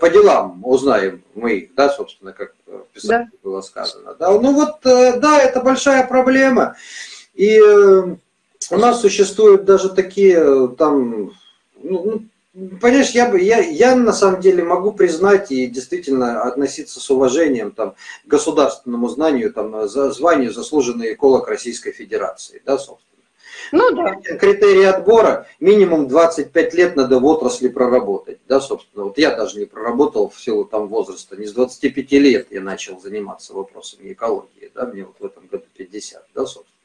[0.00, 3.38] по делам, узнаем мы, да, собственно, как в писании да.
[3.42, 4.14] было сказано.
[4.18, 4.30] Да.
[4.30, 6.76] Ну вот, э, да, это большая проблема,
[7.34, 8.16] и э,
[8.70, 11.32] у нас существуют даже такие э, там,
[11.82, 12.22] ну, ну
[12.80, 17.94] Понимаешь, я, я, я на самом деле могу признать и действительно относиться с уважением там,
[18.24, 23.09] к государственному знанию, там, за, званию заслуженный эколог Российской Федерации, да, собственно.
[23.72, 24.14] Ну да.
[24.36, 29.04] Критерий отбора минимум 25 лет надо в отрасли проработать, да, собственно.
[29.04, 33.00] Вот я даже не проработал в силу там возраста, не с 25 лет я начал
[33.00, 36.76] заниматься вопросами экологии, да, мне вот в этом году 50, да, собственно.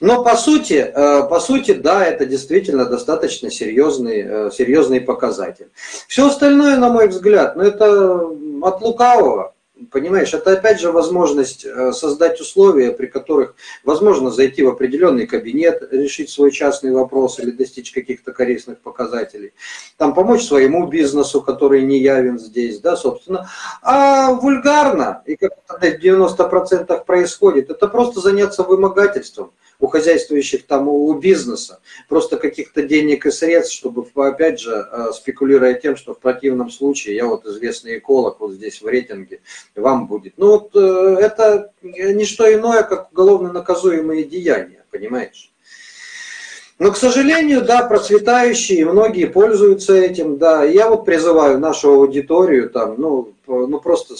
[0.00, 5.68] Но по сути, э, по сути, да, это действительно достаточно серьезный, э, серьезный показатель.
[6.08, 8.30] Все остальное, на мой взгляд, ну это
[8.62, 9.54] от лукавого.
[9.90, 15.88] Понимаешь, это опять же возможность э, создать условия, при которых возможно зайти в определенный кабинет,
[15.90, 19.54] решить свой частный вопрос или достичь каких-то корыстных показателей,
[19.96, 23.48] там помочь своему бизнесу, который не явен здесь, да, собственно.
[23.82, 30.88] А вульгарно, и как это в 90% происходит, это просто заняться вымогательством у хозяйствующих там,
[30.88, 36.18] у бизнеса, просто каких-то денег и средств, чтобы, опять же, э, спекулируя тем, что в
[36.18, 39.40] противном случае я вот известный эколог вот здесь в рейтинге,
[39.74, 40.34] вам будет.
[40.36, 45.50] Ну вот э, это не что иное, как уголовно наказуемые деяния, понимаешь?
[46.80, 50.64] Но, к сожалению, да, процветающие, многие пользуются этим, да.
[50.64, 54.14] Я вот призываю нашу аудиторию там, ну, ну просто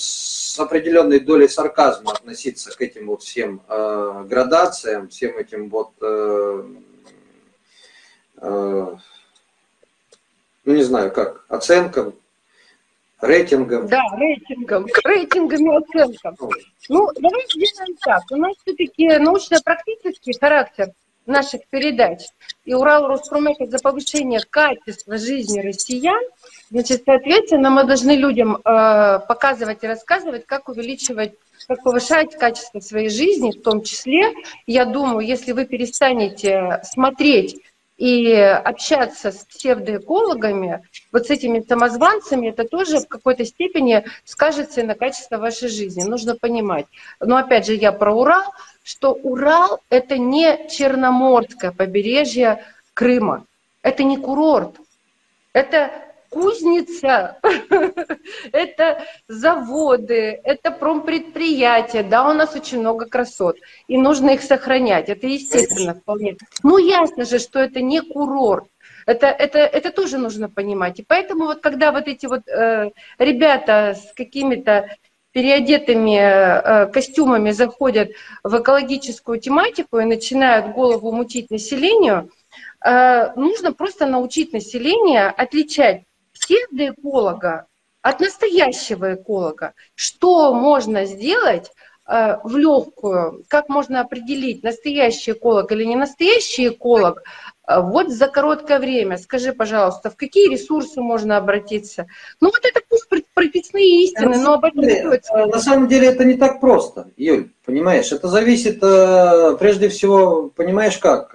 [0.51, 6.65] с определенной долей сарказма относиться к этим вот всем э, градациям, всем этим вот, э,
[8.39, 8.97] э,
[10.65, 12.15] ну не знаю как, оценкам,
[13.21, 13.87] рейтингам.
[13.87, 16.37] Да, рейтингам, к рейтингам и оценкам.
[16.89, 18.23] Ну, давайте сделаем так.
[18.33, 20.89] У нас все-таки научно-практический характер
[21.27, 22.21] наших передач.
[22.65, 26.23] И Урал Роспромека за повышение качества жизни россиян,
[26.71, 31.35] значит, соответственно, мы должны людям э, показывать и рассказывать, как увеличивать
[31.69, 34.33] как повышать качество своей жизни, в том числе,
[34.67, 37.61] я думаю, если вы перестанете смотреть
[38.01, 44.95] и общаться с псевдоэкологами, вот с этими самозванцами, это тоже в какой-то степени скажется на
[44.95, 46.03] качество вашей жизни.
[46.03, 46.87] Нужно понимать.
[47.21, 48.55] Но опять же, я про Урал,
[48.91, 53.47] что Урал– это не Черноморское побережье Крыма.
[53.83, 54.77] Это не курорт.
[55.53, 55.91] Это
[56.29, 57.39] кузница,
[58.53, 63.57] это заводы, это промпредприятия, да, у нас очень много красот,
[63.89, 66.37] и нужно их сохранять, это естественно вполне.
[66.63, 68.69] Ну, ясно же, что это не курорт,
[69.07, 71.01] Это, это, это тоже нужно понимать.
[71.01, 74.89] И поэтому вот когда вот эти вот э, ребята с какими-то
[75.33, 78.11] переодетыми э, костюмами заходят
[78.43, 82.31] в экологическую тематику и начинают голову мутить населению,
[82.85, 86.03] э, нужно просто научить население отличать
[86.35, 87.67] псевдоэколога
[88.03, 89.75] от настоящего эколога.
[89.95, 91.71] Что можно сделать
[92.07, 97.23] э, в легкую, как можно определить, настоящий эколог или не настоящий эколог,
[97.79, 99.19] вот за короткое время.
[99.19, 102.07] Скажи, пожалуйста, в какие ресурсы можно обратиться?
[102.41, 106.35] Ну вот это пусть прописные истины, но об этом э, На самом деле это не
[106.35, 108.13] так просто, Юль, понимаешь?
[108.13, 111.35] Это зависит прежде всего, понимаешь как?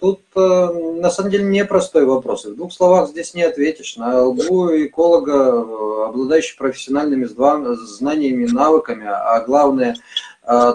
[0.00, 2.44] Тут на самом деле непростой вопрос.
[2.44, 3.96] В двух словах здесь не ответишь.
[3.96, 9.96] На лбу эколога, обладающий профессиональными знаниями, навыками, а главное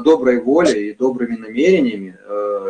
[0.03, 2.17] доброй волей и добрыми намерениями,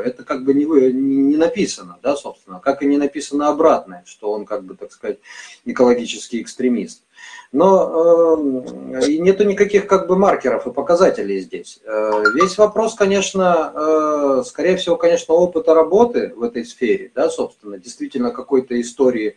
[0.04, 4.46] это как бы не, не написано, да, собственно, как и не написано обратное, что он
[4.46, 5.20] как бы, так сказать,
[5.66, 7.05] экологический экстремист.
[7.52, 11.80] Но э, нету никаких как бы маркеров и показателей здесь.
[11.86, 17.78] Э, весь вопрос, конечно, э, скорее всего, конечно, опыта работы в этой сфере, да, собственно,
[17.78, 19.36] действительно какой-то истории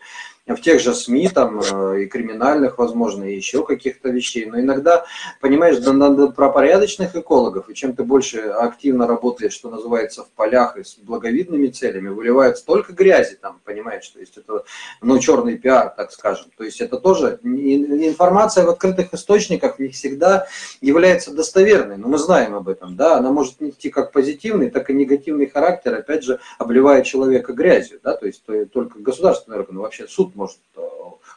[0.54, 4.46] в тех же СМИ, там, э, и криминальных, возможно, и еще каких-то вещей.
[4.46, 5.04] Но иногда,
[5.40, 10.76] понимаешь, надо про порядочных экологов, и чем ты больше активно работаешь, что называется, в полях
[10.76, 14.64] и с благовидными целями, выливают столько грязи там, понимаешь, то есть это,
[15.02, 16.46] ну, черный пиар, так скажем.
[16.56, 17.38] То есть это тоже,
[17.84, 20.46] информация в открытых источниках не всегда
[20.80, 24.94] является достоверной, но мы знаем об этом, да, она может нести как позитивный, так и
[24.94, 30.34] негативный характер, опять же, обливая человека грязью, да, то есть только государственный орган, вообще суд
[30.34, 30.80] может э,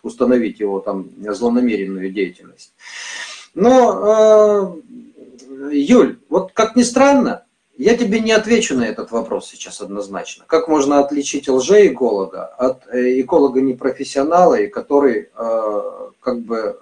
[0.04, 2.74] установить его там злонамеренную деятельность.
[3.54, 7.46] Но, э, Юль, вот как ни странно,
[7.84, 10.46] я тебе не отвечу на этот вопрос сейчас однозначно.
[10.48, 15.30] Как можно отличить лжеэколога от э, эколога непрофессионала, и который
[16.20, 16.78] как бы...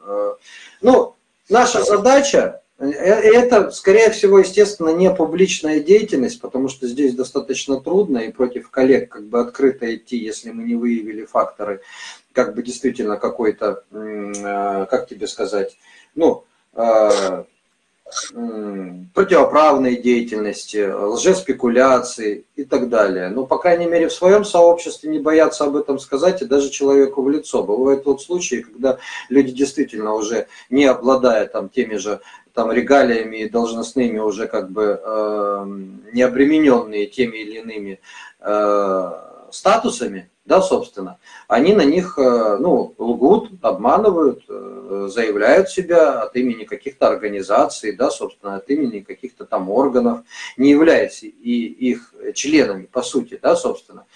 [0.81, 1.15] Ну,
[1.47, 8.31] наша задача это, скорее всего, естественно, не публичная деятельность, потому что здесь достаточно трудно и
[8.31, 11.81] против коллег как бы открыто идти, если мы не выявили факторы
[12.31, 15.77] как бы действительно какой-то, э, как тебе сказать,
[16.15, 17.43] ну, э,
[19.13, 23.29] противоправной деятельности, лжеспекуляции и так далее.
[23.29, 27.21] Но, по крайней мере, в своем сообществе не боятся об этом сказать и даже человеку
[27.21, 27.63] в лицо.
[27.63, 28.97] Бывают вот случаи, когда
[29.29, 32.19] люди действительно уже не обладая там теми же
[32.53, 35.65] там регалиями и должностными уже как бы э,
[36.11, 37.99] не обремененные теми или иными
[38.41, 39.11] э,
[39.51, 46.63] статусами, да, собственно, они на них, э, ну, лгут, обманывают, э, заявляют себя от имени
[46.63, 50.21] каких-то организаций, да, собственно, от имени каких-то там органов,
[50.57, 54.07] не являясь и их членами, по сути, да, собственно.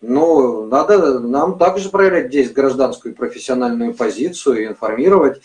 [0.00, 5.42] Но надо нам также проявлять здесь гражданскую и профессиональную позицию и информировать,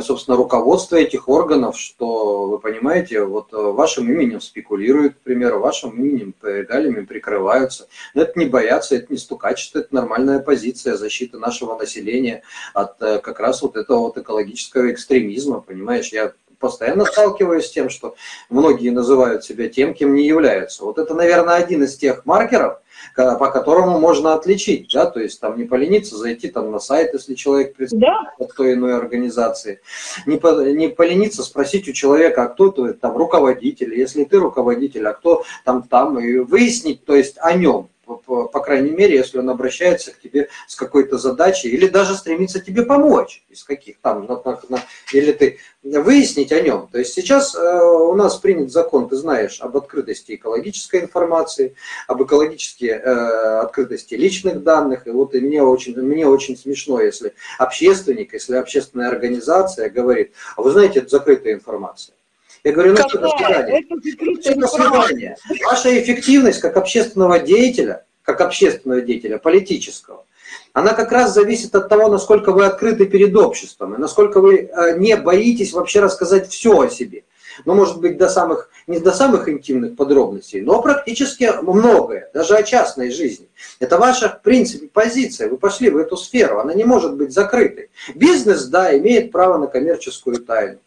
[0.00, 6.34] собственно, руководство этих органов, что, вы понимаете, вот вашим именем спекулируют, к примеру, вашим именем
[6.42, 7.88] регалиями прикрываются.
[8.14, 12.42] Но это не бояться, это не стукачество, это нормальная позиция защиты нашего населения
[12.72, 16.08] от э, как раз вот этого вот экологического экстремизма, понимаешь?
[16.08, 18.14] Я постоянно сталкиваюсь с тем, что
[18.48, 20.84] многие называют себя тем, кем не являются.
[20.84, 22.80] Вот это, наверное, один из тех маркеров,
[23.16, 27.34] по которому можно отличить, да, то есть там не полениться, зайти там на сайт, если
[27.34, 28.44] человек представляет да.
[28.44, 29.80] от той иной организации,
[30.26, 35.06] не, по, не полениться спросить у человека, а кто ты, там руководитель, если ты руководитель,
[35.06, 39.50] а кто там там, и выяснить, то есть о нем, по, крайней мере, если он
[39.50, 44.28] обращается к тебе с какой-то задачей, или даже стремится тебе помочь, из каких там,
[45.12, 46.88] или ты выяснить о нем.
[46.92, 51.74] То есть сейчас э, у нас принят закон, ты знаешь, об открытости экологической информации,
[52.06, 55.06] об экологической э, открытости личных данных.
[55.06, 60.62] И вот и мне очень, мне очень смешно, если общественник, если общественная организация говорит, а
[60.62, 62.14] вы знаете, это закрытая информация.
[62.64, 63.84] Я говорю, ну что, до свидания.
[64.40, 65.36] Все, до свидания.
[65.64, 70.24] Ваша эффективность как общественного деятеля, как общественного деятеля, политического,
[70.72, 74.98] она как раз зависит от того, насколько вы открыты перед обществом, и насколько вы э,
[74.98, 77.24] не боитесь вообще рассказать все о себе.
[77.64, 82.62] Ну, может быть, до самых, не до самых интимных подробностей, но практически многое, даже о
[82.62, 83.48] частной жизни.
[83.80, 85.48] Это ваша, в принципе, позиция.
[85.48, 87.90] Вы пошли в эту сферу, она не может быть закрытой.
[88.14, 90.78] Бизнес, да, имеет право на коммерческую тайну.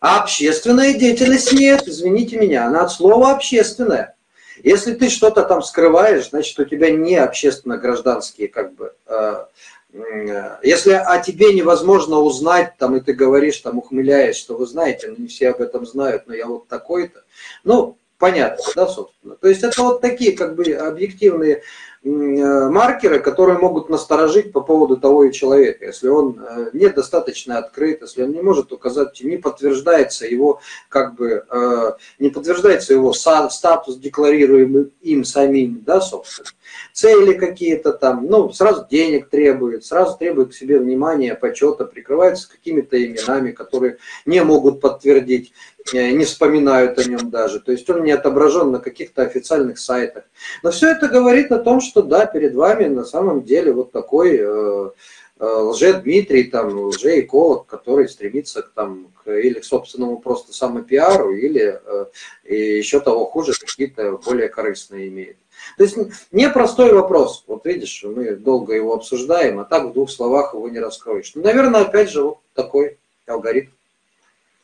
[0.00, 4.14] А общественная деятельность нет, извините меня, она от слова общественная.
[4.62, 9.44] Если ты что-то там скрываешь, значит у тебя не общественно-гражданские как бы э,
[9.92, 15.08] э, если о тебе невозможно узнать, там, и ты говоришь, там, ухмыляясь, что вы знаете,
[15.08, 17.24] ну, не все об этом знают, но я вот такой-то.
[17.64, 19.36] Ну, понятно, да, собственно.
[19.36, 21.62] То есть это вот такие как бы объективные
[22.02, 25.84] маркеры, которые могут насторожить по поводу того и человека.
[25.84, 31.44] Если он э, недостаточно открыт, если он не может указать, не подтверждается его, как бы,
[31.48, 36.48] э, не подтверждается его статус, декларируемый им самим, да, собственно,
[36.94, 42.96] цели какие-то там, ну, сразу денег требует, сразу требует к себе внимания, почета, прикрывается какими-то
[42.96, 47.60] именами, которые не могут подтвердить Э, не вспоминают о нем даже.
[47.60, 50.24] То есть он не отображен на каких-то официальных сайтах.
[50.62, 54.36] Но все это говорит о том, что да, перед вами на самом деле вот такой
[54.38, 54.90] э,
[55.38, 61.80] э, лже-Дмитрий, там, лже-эколог, который стремится к, там, к, или к собственному просто самопиару, или
[61.84, 62.06] э,
[62.44, 65.36] еще того хуже, какие-то более корыстные имеет.
[65.76, 65.96] То есть
[66.32, 67.44] непростой вопрос.
[67.46, 71.32] Вот видишь, мы долго его обсуждаем, а так в двух словах его не раскроешь.
[71.34, 73.70] Ну, наверное, опять же, вот такой алгоритм.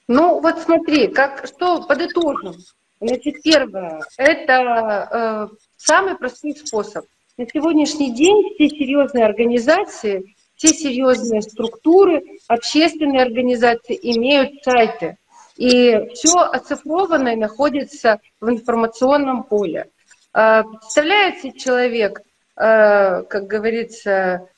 [0.08, 2.54] Ну, вот смотри, как, что подытожим.
[3.00, 7.04] Значит, первое, это э, самый простой способ.
[7.36, 15.18] На сегодняшний день все серьезные организации, все серьезные структуры, общественные организации имеют сайты.
[15.56, 19.90] И все оцифрованное находится в информационном поле.
[20.32, 22.20] Э, представляете, человек,
[22.56, 24.48] э, как говорится,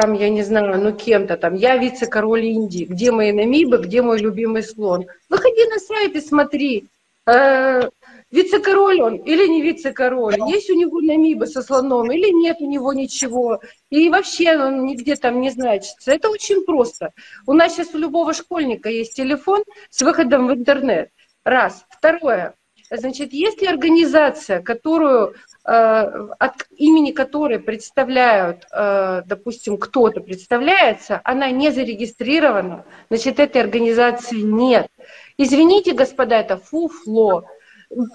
[0.00, 4.18] там, я не знаю, ну кем-то там, я вице-король Индии, где мои намибы, где мой
[4.18, 5.06] любимый слон.
[5.28, 6.86] Выходи на сайт и смотри,
[7.26, 7.82] э,
[8.30, 12.94] вице-король он или не вице-король, есть у него намибы со слоном или нет у него
[12.94, 16.12] ничего, и вообще он нигде там не значится.
[16.12, 17.12] Это очень просто.
[17.46, 21.10] У нас сейчас у любого школьника есть телефон с выходом в интернет.
[21.44, 21.84] Раз.
[21.90, 22.54] Второе.
[22.90, 31.50] Значит, есть ли организация, которую Э, от имени которой представляют, э, допустим, кто-то представляется, она
[31.50, 34.88] не зарегистрирована, значит, этой организации нет.
[35.36, 37.44] Извините, господа, это фуфло.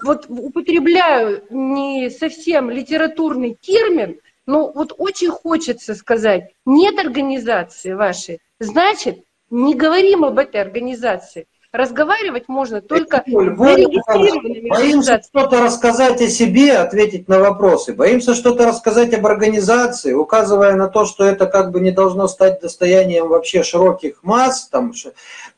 [0.04, 9.22] Вот употребляю не совсем литературный термин, но вот очень хочется сказать, нет организации вашей, значит,
[9.50, 11.46] не говорим об этой организации.
[11.72, 17.92] Разговаривать можно только Боимся что-то рассказать о себе, ответить на вопросы.
[17.94, 22.60] Боимся что-то рассказать об организации, указывая на то, что это как бы не должно стать
[22.60, 24.68] достоянием вообще широких масс.
[24.68, 24.92] Там,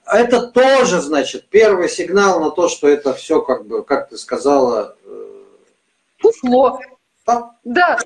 [0.07, 4.97] это тоже, значит, первый сигнал на то, что это все, как бы, как ты сказала...
[5.05, 5.43] Э,
[6.19, 6.81] Фуфло.
[7.27, 7.99] Да, да.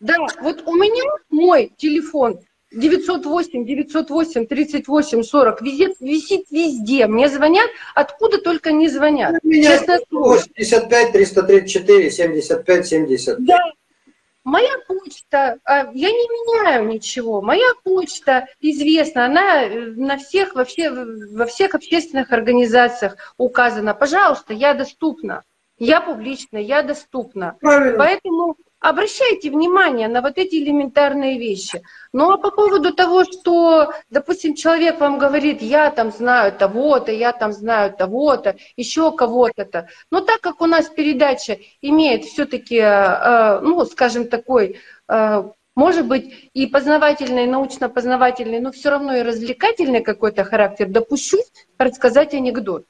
[0.00, 0.16] да.
[0.40, 2.40] Вот у меня мой телефон
[2.74, 7.06] 908, 908, 38, 40 висит, висит везде.
[7.06, 9.36] Мне звонят, откуда только не звонят.
[9.42, 13.44] У меня Честно 65, 334, 75, 70.
[13.44, 13.58] Да.
[14.44, 17.40] Моя почта, а, я не меняю ничего.
[17.40, 23.94] Моя почта известна, она э, на всех, вообще, во всех общественных организациях указана.
[23.94, 25.44] Пожалуйста, я доступна.
[25.78, 27.56] Я публична, я доступна.
[27.60, 27.98] Правильно.
[27.98, 31.82] Поэтому Обращайте внимание на вот эти элементарные вещи.
[32.12, 37.32] Ну а по поводу того, что, допустим, человек вам говорит, я там знаю того-то, я
[37.32, 39.88] там знаю того-то, еще кого-то-то.
[40.10, 45.44] Но так как у нас передача имеет все-таки, э, ну, скажем, такой э,
[45.76, 52.34] может быть, и познавательный, и научно-познавательный, но все равно и развлекательный какой-то характер, допущусь рассказать
[52.34, 52.84] анекдот.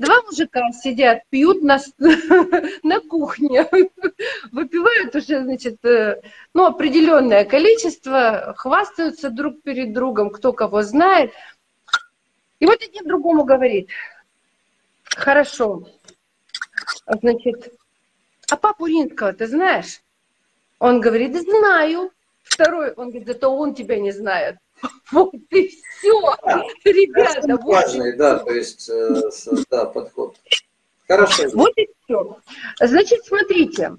[0.00, 1.78] Два мужика сидят, пьют на,
[2.82, 3.68] на кухне,
[4.50, 6.22] выпивают уже, значит, э,
[6.54, 11.32] ну, определенное количество, хвастаются друг перед другом, кто кого знает.
[12.60, 13.90] И вот один другому говорит,
[15.04, 15.86] хорошо,
[17.20, 17.74] значит,
[18.50, 20.00] а папу Римского ты знаешь?
[20.78, 22.10] Он говорит, знаю.
[22.42, 24.56] Второй, он говорит, зато он тебя не знает.
[25.12, 26.20] Вот и все,
[26.84, 27.40] ребята.
[27.48, 29.22] Вот важный, да, то есть, э,
[29.70, 30.36] да, подход.
[31.08, 31.44] Хорошо.
[31.54, 32.38] Вот и все.
[32.80, 33.96] Значит, смотрите,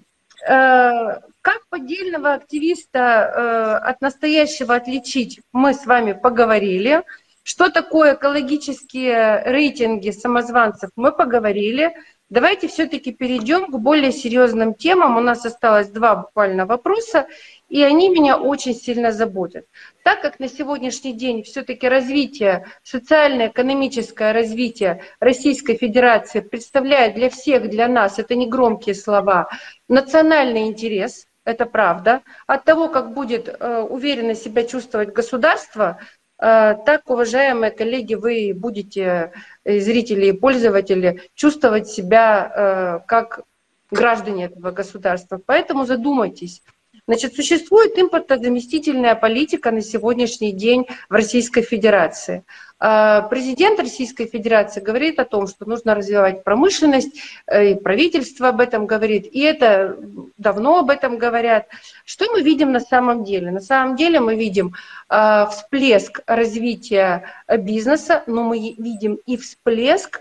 [0.48, 7.04] э, как поддельного активиста э, от настоящего отличить, мы с вами поговорили.
[7.44, 11.94] Что такое экологические рейтинги самозванцев, мы поговорили.
[12.30, 15.18] Давайте все-таки перейдем к более серьезным темам.
[15.18, 17.28] У нас осталось два буквально вопроса,
[17.72, 19.65] и они меня очень сильно заботят.
[20.03, 27.88] Так как на сегодняшний день все-таки развитие, социально-экономическое развитие Российской Федерации представляет для всех, для
[27.88, 29.47] нас, это не громкие слова,
[29.88, 32.24] национальный интерес, это правда.
[32.45, 35.97] От того, как будет э, уверенно себя чувствовать государство,
[36.39, 39.31] э, так, уважаемые коллеги, вы будете,
[39.64, 43.43] э, зрители и пользователи, чувствовать себя как
[43.91, 45.39] граждане этого государства.
[45.45, 46.61] Поэтому задумайтесь,
[47.07, 52.44] Значит, существует импортозаместительная политика на сегодняшний день в Российской Федерации.
[52.84, 58.60] А, президент Российской Федерации говорит о том, что нужно развивать промышленность, э, и правительство об
[58.60, 59.98] этом говорит, и это
[60.38, 61.68] давно об этом говорят.
[62.06, 63.52] Что мы видим на самом деле?
[63.52, 64.73] На самом деле мы видим
[65.10, 70.19] а, всплеск развития бизнеса, но мы видим и всплеск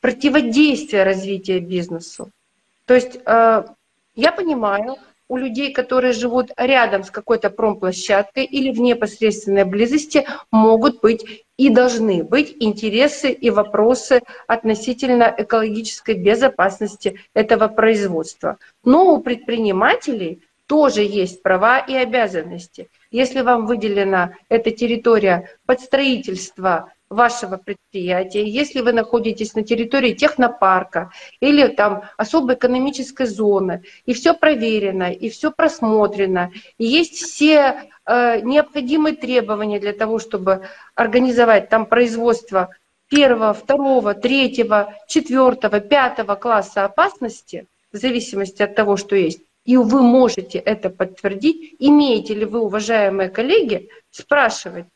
[0.00, 2.30] противодействия развития бизнесу.
[2.84, 3.66] То есть а,
[4.14, 4.96] я понимаю,
[5.32, 11.70] у людей, которые живут рядом с какой-то промплощадкой или в непосредственной близости, могут быть и
[11.70, 18.58] должны быть интересы и вопросы относительно экологической безопасности этого производства.
[18.84, 22.90] Но у предпринимателей тоже есть права и обязанности.
[23.10, 31.10] Если вам выделена эта территория под строительство вашего предприятия, если вы находитесь на территории технопарка
[31.40, 38.40] или там особой экономической зоны, и все проверено, и все просмотрено, и есть все э,
[38.40, 42.70] необходимые требования для того, чтобы организовать там производство
[43.08, 50.02] первого, второго, третьего, четвертого, пятого класса опасности, в зависимости от того, что есть, и вы
[50.02, 54.86] можете это подтвердить, имеете ли вы, уважаемые коллеги, спрашивать,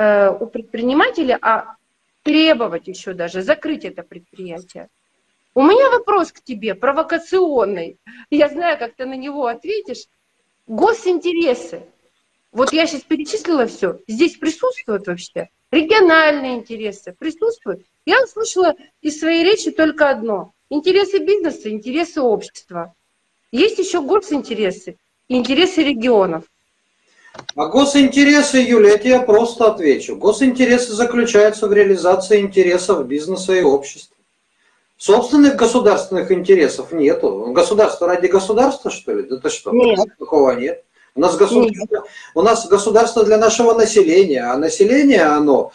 [0.00, 1.76] Э, у предпринимателя, а
[2.22, 4.88] требовать еще даже закрыть это предприятие.
[5.54, 7.98] У меня вопрос к тебе, провокационный.
[8.30, 10.06] Я знаю, как ты на него ответишь.
[10.66, 11.82] Госинтересы.
[12.50, 13.98] Вот я сейчас перечислила все.
[14.08, 17.84] Здесь присутствуют вообще региональные интересы, присутствуют.
[18.06, 20.54] Я услышала из своей речи только одно.
[20.70, 22.94] Интересы бизнеса, интересы общества.
[23.52, 24.96] Есть еще госинтересы,
[25.28, 26.44] интересы регионов.
[27.54, 30.16] А госинтересы, Юля, я тебе просто отвечу.
[30.16, 34.16] Госинтересы заключаются в реализации интересов бизнеса и общества.
[34.96, 37.52] Собственных государственных интересов нету.
[37.52, 39.22] Государство ради государства, что ли?
[39.22, 39.72] Да ты что?
[39.72, 39.98] Нет.
[40.18, 40.84] Такого нет.
[41.14, 42.04] У нас, государство,
[42.34, 45.72] у нас государство для нашего населения, а население, оно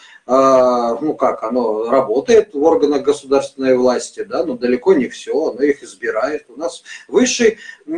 [1.02, 5.84] ну как, оно работает в органах государственной власти, да, но далеко не все, оно их
[5.84, 6.46] избирает.
[6.50, 7.92] У нас высший, э,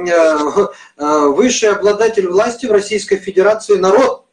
[0.98, 4.26] э, высший обладатель власти в Российской Федерации народ.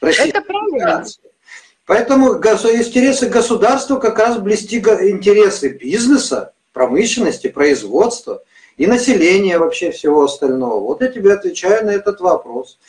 [0.00, 0.78] Российской Это правильно.
[0.78, 1.20] Федерации.
[1.86, 2.34] Поэтому
[2.74, 8.42] интересы государства как раз блести интересы бизнеса, промышленности, производства–
[8.82, 10.80] и население вообще всего остального.
[10.80, 12.80] Вот я тебе отвечаю на этот вопрос.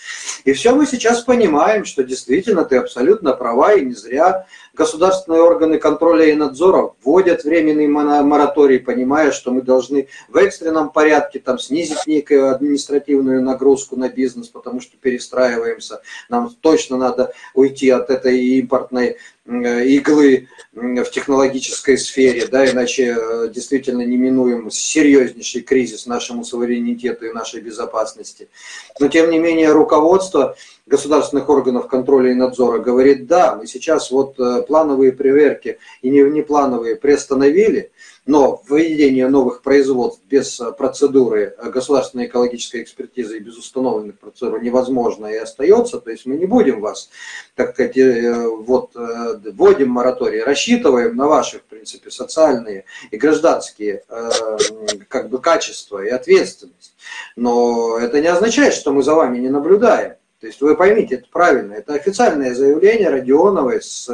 [0.44, 5.78] И все мы сейчас понимаем, что действительно ты абсолютно права, и не зря государственные органы
[5.78, 12.08] контроля и надзора вводят временный мораторий, понимая, что мы должны в экстренном порядке там, снизить
[12.08, 16.02] некую административную нагрузку на бизнес, потому что перестраиваемся.
[16.28, 24.02] Нам точно надо уйти от этой импортной иглы в технологической сфере, да, иначе э, действительно
[24.02, 28.48] неминуем серьезнейший кризис нашему суверенитету и нашей безопасности.
[29.00, 34.38] Но тем не менее руководство государственных органов контроля и надзора говорит, да, мы сейчас вот
[34.38, 37.92] э, плановые проверки и неплановые приостановили,
[38.26, 44.62] но введение новых производств без э, процедуры э, государственной экологической экспертизы и без установленных процедур
[44.62, 46.02] невозможно и остается.
[46.02, 47.10] То есть мы не будем вас,
[47.56, 47.94] так сказать,
[48.68, 54.04] вот, вводим мораторий, рассчитываем на ваши, в принципе, социальные и гражданские
[55.08, 56.94] как бы качества и ответственность.
[57.36, 60.16] Но это не означает, что мы за вами не наблюдаем.
[60.44, 64.10] То есть вы поймите, это правильно, это официальное заявление Родионовой с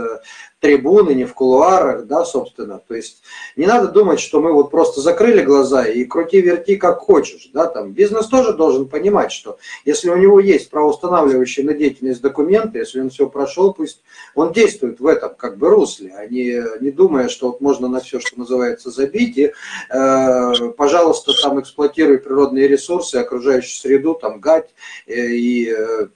[0.60, 2.82] трибуны, не в кулуарах, да, собственно.
[2.88, 3.22] То есть
[3.56, 7.94] не надо думать, что мы вот просто закрыли глаза и крути-верти как хочешь, да, там
[7.94, 13.10] бизнес тоже должен понимать, что если у него есть правоустанавливающие на деятельность документы, если он
[13.10, 14.04] все прошел, пусть
[14.36, 18.02] он действует в этом как бы русле, а не, не думая, что вот можно на
[18.02, 19.54] все, что называется, забить и,
[19.90, 24.70] э, пожалуйста, там эксплуатируй природные ресурсы, окружающую среду, там гать
[25.08, 26.08] э, и э,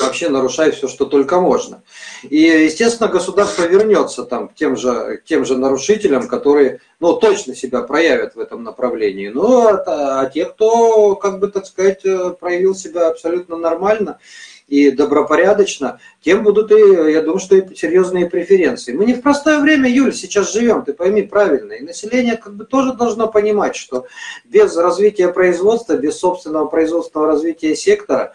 [0.00, 1.82] вообще нарушать все, что только можно.
[2.22, 7.54] И, естественно, государство вернется там к тем же, к тем же нарушителям, которые ну, точно
[7.54, 9.28] себя проявят в этом направлении.
[9.28, 14.18] Но а, а те, кто, как бы так сказать, э, проявил себя абсолютно нормально,
[14.72, 18.94] и добропорядочно, тем будут и, я думаю, что и серьезные преференции.
[18.94, 21.72] Мы не в простое время, Юль, сейчас живем, ты пойми правильно.
[21.74, 24.06] И население как бы тоже должно понимать, что
[24.44, 28.32] без развития производства, без собственного производственного развития сектора,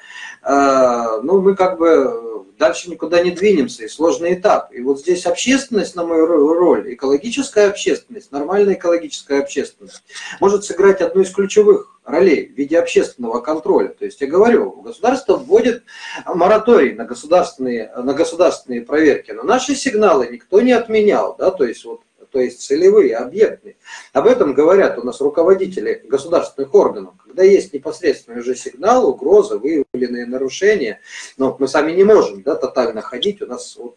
[0.48, 4.74] ну, мы как бы дальше никуда не двинемся, и сложный этап.
[4.74, 10.04] И вот здесь общественность, на мою роль, экологическая общественность, нормальная экологическая общественность,
[10.40, 13.90] может сыграть одну из ключевых ролей в виде общественного контроля.
[13.90, 15.84] То есть я говорю, государство вводит
[16.26, 21.36] мораторий на государственные, на государственные проверки, но наши сигналы никто не отменял.
[21.38, 21.52] Да?
[21.52, 22.02] То есть вот
[22.32, 23.76] то есть целевые, объектные.
[24.14, 27.16] Об этом говорят у нас руководители государственных органов.
[27.26, 31.02] Когда есть непосредственный уже сигнал, угроза, выявленные нарушения,
[31.38, 33.96] но мы сами не можем да, тотально ходить, у нас вот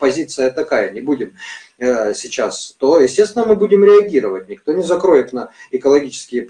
[0.00, 1.34] позиция такая, не будем
[1.78, 4.48] э, сейчас, то, естественно, мы будем реагировать.
[4.48, 6.42] Никто не закроет на экологические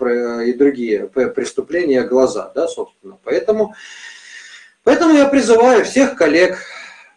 [0.46, 3.18] и другие преступления глаза, да, собственно.
[3.22, 3.74] Поэтому,
[4.82, 6.58] поэтому я призываю всех коллег,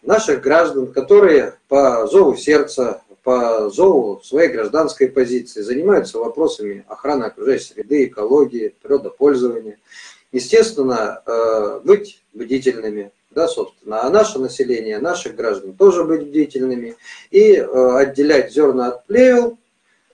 [0.02, 7.74] наших граждан, которые по зову сердца, по зову своей гражданской позиции занимаются вопросами охраны окружающей
[7.74, 9.78] среды, экологии, природопользования.
[10.32, 16.96] Естественно, э, быть бдительными, да, собственно, а наше население, наших граждан тоже быть бдительными
[17.30, 19.58] и э, отделять зерна от плевел,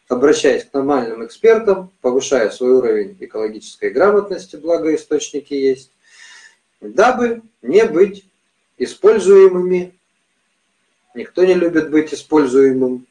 [0.08, 5.90] обращаясь к нормальным экспертам, повышая свой уровень экологической грамотности, благо источники есть,
[6.80, 8.24] дабы не быть
[8.78, 9.97] используемыми.
[11.18, 13.04] Никто не любит быть используемым.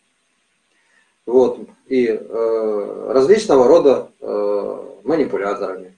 [1.25, 1.59] Вот.
[1.87, 5.93] И э, различного рода э, манипуляторами.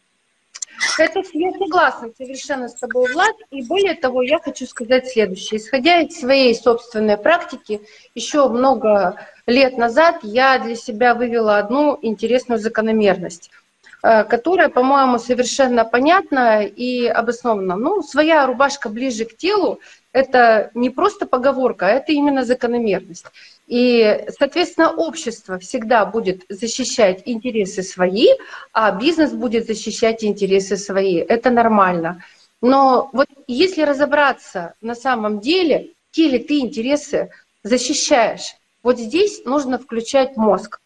[0.98, 3.36] Это я согласна совершенно с тобой, Влад.
[3.52, 5.60] И более того, я хочу сказать следующее.
[5.60, 7.82] Исходя из своей собственной практики,
[8.16, 9.16] еще много
[9.46, 13.52] лет назад я для себя вывела одну интересную закономерность
[14.02, 17.76] которая, по-моему, совершенно понятна и обоснована.
[17.76, 19.80] Ну, своя рубашка ближе к телу–
[20.14, 23.26] это не просто поговорка, а это именно закономерность.
[23.68, 28.28] И, соответственно, общество всегда будет защищать интересы свои,
[28.74, 31.18] а бизнес будет защищать интересы свои.
[31.18, 32.24] Это нормально.
[32.62, 37.30] Но вот если разобраться на самом деле, те ли ты интересы
[37.64, 40.80] защищаешь, вот здесь нужно включать мозг.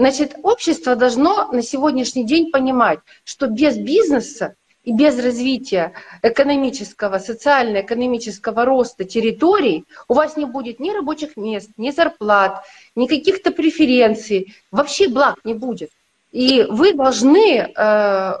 [0.00, 8.64] Значит, общество должно на сегодняшний день понимать, что без бизнеса и без развития экономического, социально-экономического
[8.64, 12.64] роста территорий у вас не будет ни рабочих мест, ни зарплат,
[12.96, 15.90] ни каких-то преференций, вообще благ не будет.
[16.32, 18.38] И вы должны э, в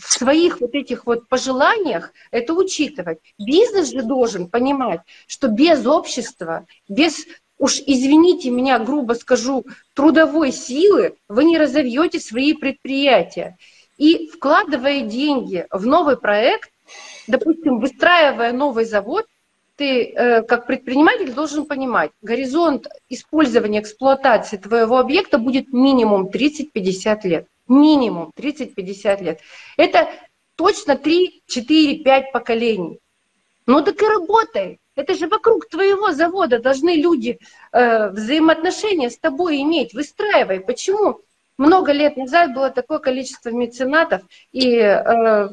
[0.00, 3.18] своих вот этих вот пожеланиях это учитывать.
[3.38, 7.24] Бизнес же должен понимать, что без общества, без
[7.62, 9.64] уж извините меня, грубо скажу,
[9.94, 13.56] трудовой силы вы не разовьете свои предприятия.
[13.98, 16.72] И вкладывая деньги в новый проект,
[17.28, 19.26] допустим, выстраивая новый завод,
[19.76, 27.46] ты э, как предприниматель должен понимать, горизонт использования, эксплуатации твоего объекта будет минимум 30-50 лет.
[27.68, 29.40] Минимум 30-50 лет.
[29.76, 30.08] Это
[30.56, 32.98] точно 3, 4, 5 поколений.
[33.66, 34.80] Ну так и работай.
[34.94, 37.38] Это же вокруг твоего завода должны люди
[37.72, 39.94] э, взаимоотношения с тобой иметь.
[39.94, 40.60] Выстраивай.
[40.60, 41.22] Почему?
[41.58, 45.48] много лет назад было такое количество меценатов, и э,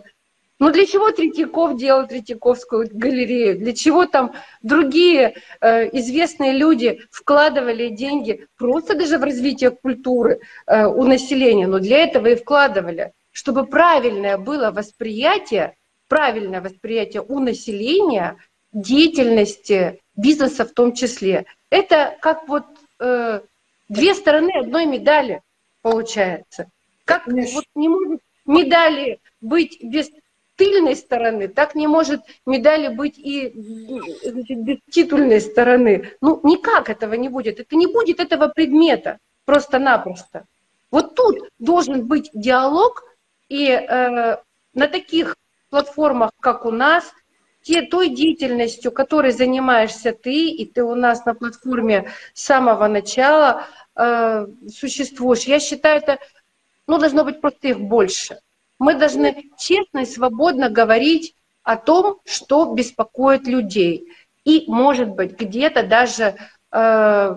[0.59, 3.57] ну для чего Третьяков делал Третьяковскую галерею?
[3.57, 10.85] Для чего там другие э, известные люди вкладывали деньги просто даже в развитие культуры э,
[10.85, 11.67] у населения?
[11.67, 15.75] Но для этого и вкладывали, чтобы правильное было восприятие,
[16.07, 18.37] правильное восприятие у населения
[18.71, 21.45] деятельности бизнеса в том числе.
[21.69, 22.65] Это как вот
[22.99, 23.41] э,
[23.87, 25.41] две стороны одной медали
[25.81, 26.69] получается.
[27.05, 30.09] Как вот не может медали быть без
[30.55, 36.11] тыльной стороны, так не может медали быть и без титульной стороны.
[36.21, 37.59] Ну, никак этого не будет.
[37.59, 40.45] Это не будет этого предмета просто-напросто.
[40.91, 43.03] Вот тут должен быть диалог,
[43.47, 44.37] и э,
[44.73, 45.35] на таких
[45.69, 47.11] платформах, как у нас,
[47.69, 53.67] те, той деятельностью, которой занимаешься ты, и ты у нас на платформе с самого начала,
[53.95, 55.43] э, существуешь.
[55.43, 56.17] Я считаю, это
[56.87, 58.39] ну, должно быть просто их больше.
[58.79, 64.07] Мы должны честно и свободно говорить о том, что беспокоит людей.
[64.45, 66.37] И, может быть, где-то даже,
[66.71, 67.35] э,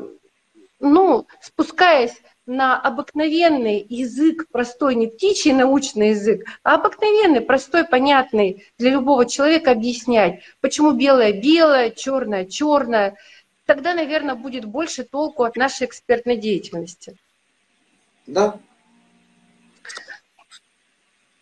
[0.80, 8.90] ну, спускаясь на обыкновенный язык, простой, не птичий научный язык, а обыкновенный, простой, понятный для
[8.90, 13.16] любого человека объяснять, почему белое белое, черное черное,
[13.66, 17.16] тогда, наверное, будет больше толку от нашей экспертной деятельности.
[18.26, 18.58] Да.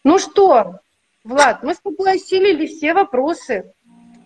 [0.05, 0.81] Ну что,
[1.25, 3.73] Влад, мы с тобой осилили все вопросы.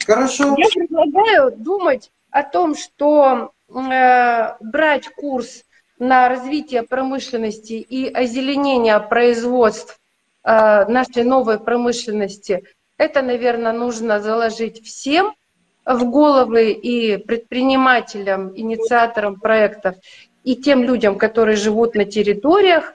[0.07, 0.55] Хорошо.
[0.59, 5.65] Я предлагаю думать о том, что э, брать курс
[5.99, 9.99] на развитие промышленности и озеленение производств
[10.43, 12.65] э, нашей новой промышленности,
[12.97, 15.35] это, наверное, нужно заложить всем–
[15.85, 19.97] в головы и предпринимателям, инициаторам проектов,
[20.43, 22.95] и тем людям, которые живут на территориях.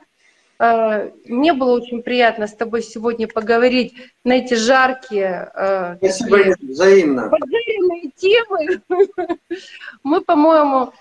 [0.59, 3.93] Э, мне было очень приятно с тобой сегодня поговорить
[4.23, 7.31] на эти жаркие, э, Спасибо, взаимно.
[8.15, 8.81] темы.
[10.03, 10.93] Мы, по-моему,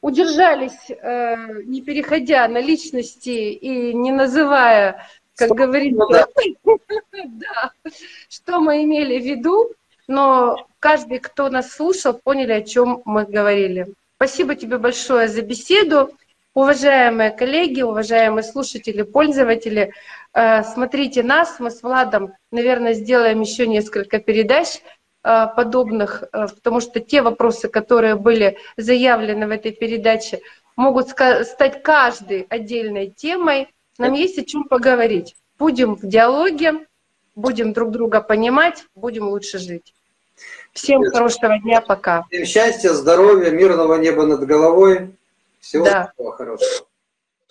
[0.00, 5.06] удержались, э, не переходя на личности и не называя,
[5.36, 6.26] как говорится,
[7.12, 7.72] да,
[8.28, 9.72] что мы имели в виду,
[10.06, 13.94] но каждый, кто нас слушал, поняли, о чем мы говорили.
[14.16, 16.10] Спасибо тебе большое за беседу.
[16.52, 19.92] Уважаемые коллеги, уважаемые слушатели, пользователи,
[20.32, 21.60] э, смотрите нас.
[21.60, 24.80] Мы с Владом, наверное, сделаем еще несколько передач
[25.22, 30.40] подобных, э, потому что те вопросы, которые были заявлены в этой передаче,
[30.76, 33.68] могут стать каждой отдельной темой.
[33.98, 35.36] Нам есть о чем поговорить.
[35.58, 36.86] Будем в диалоге,
[37.36, 39.94] будем друг друга понимать, будем лучше жить.
[40.72, 42.24] Всем хорошего дня, пока.
[42.30, 45.14] Всем счастья, здоровья, мирного неба над головой.
[45.60, 46.12] Всего да.
[46.16, 46.86] хорошего.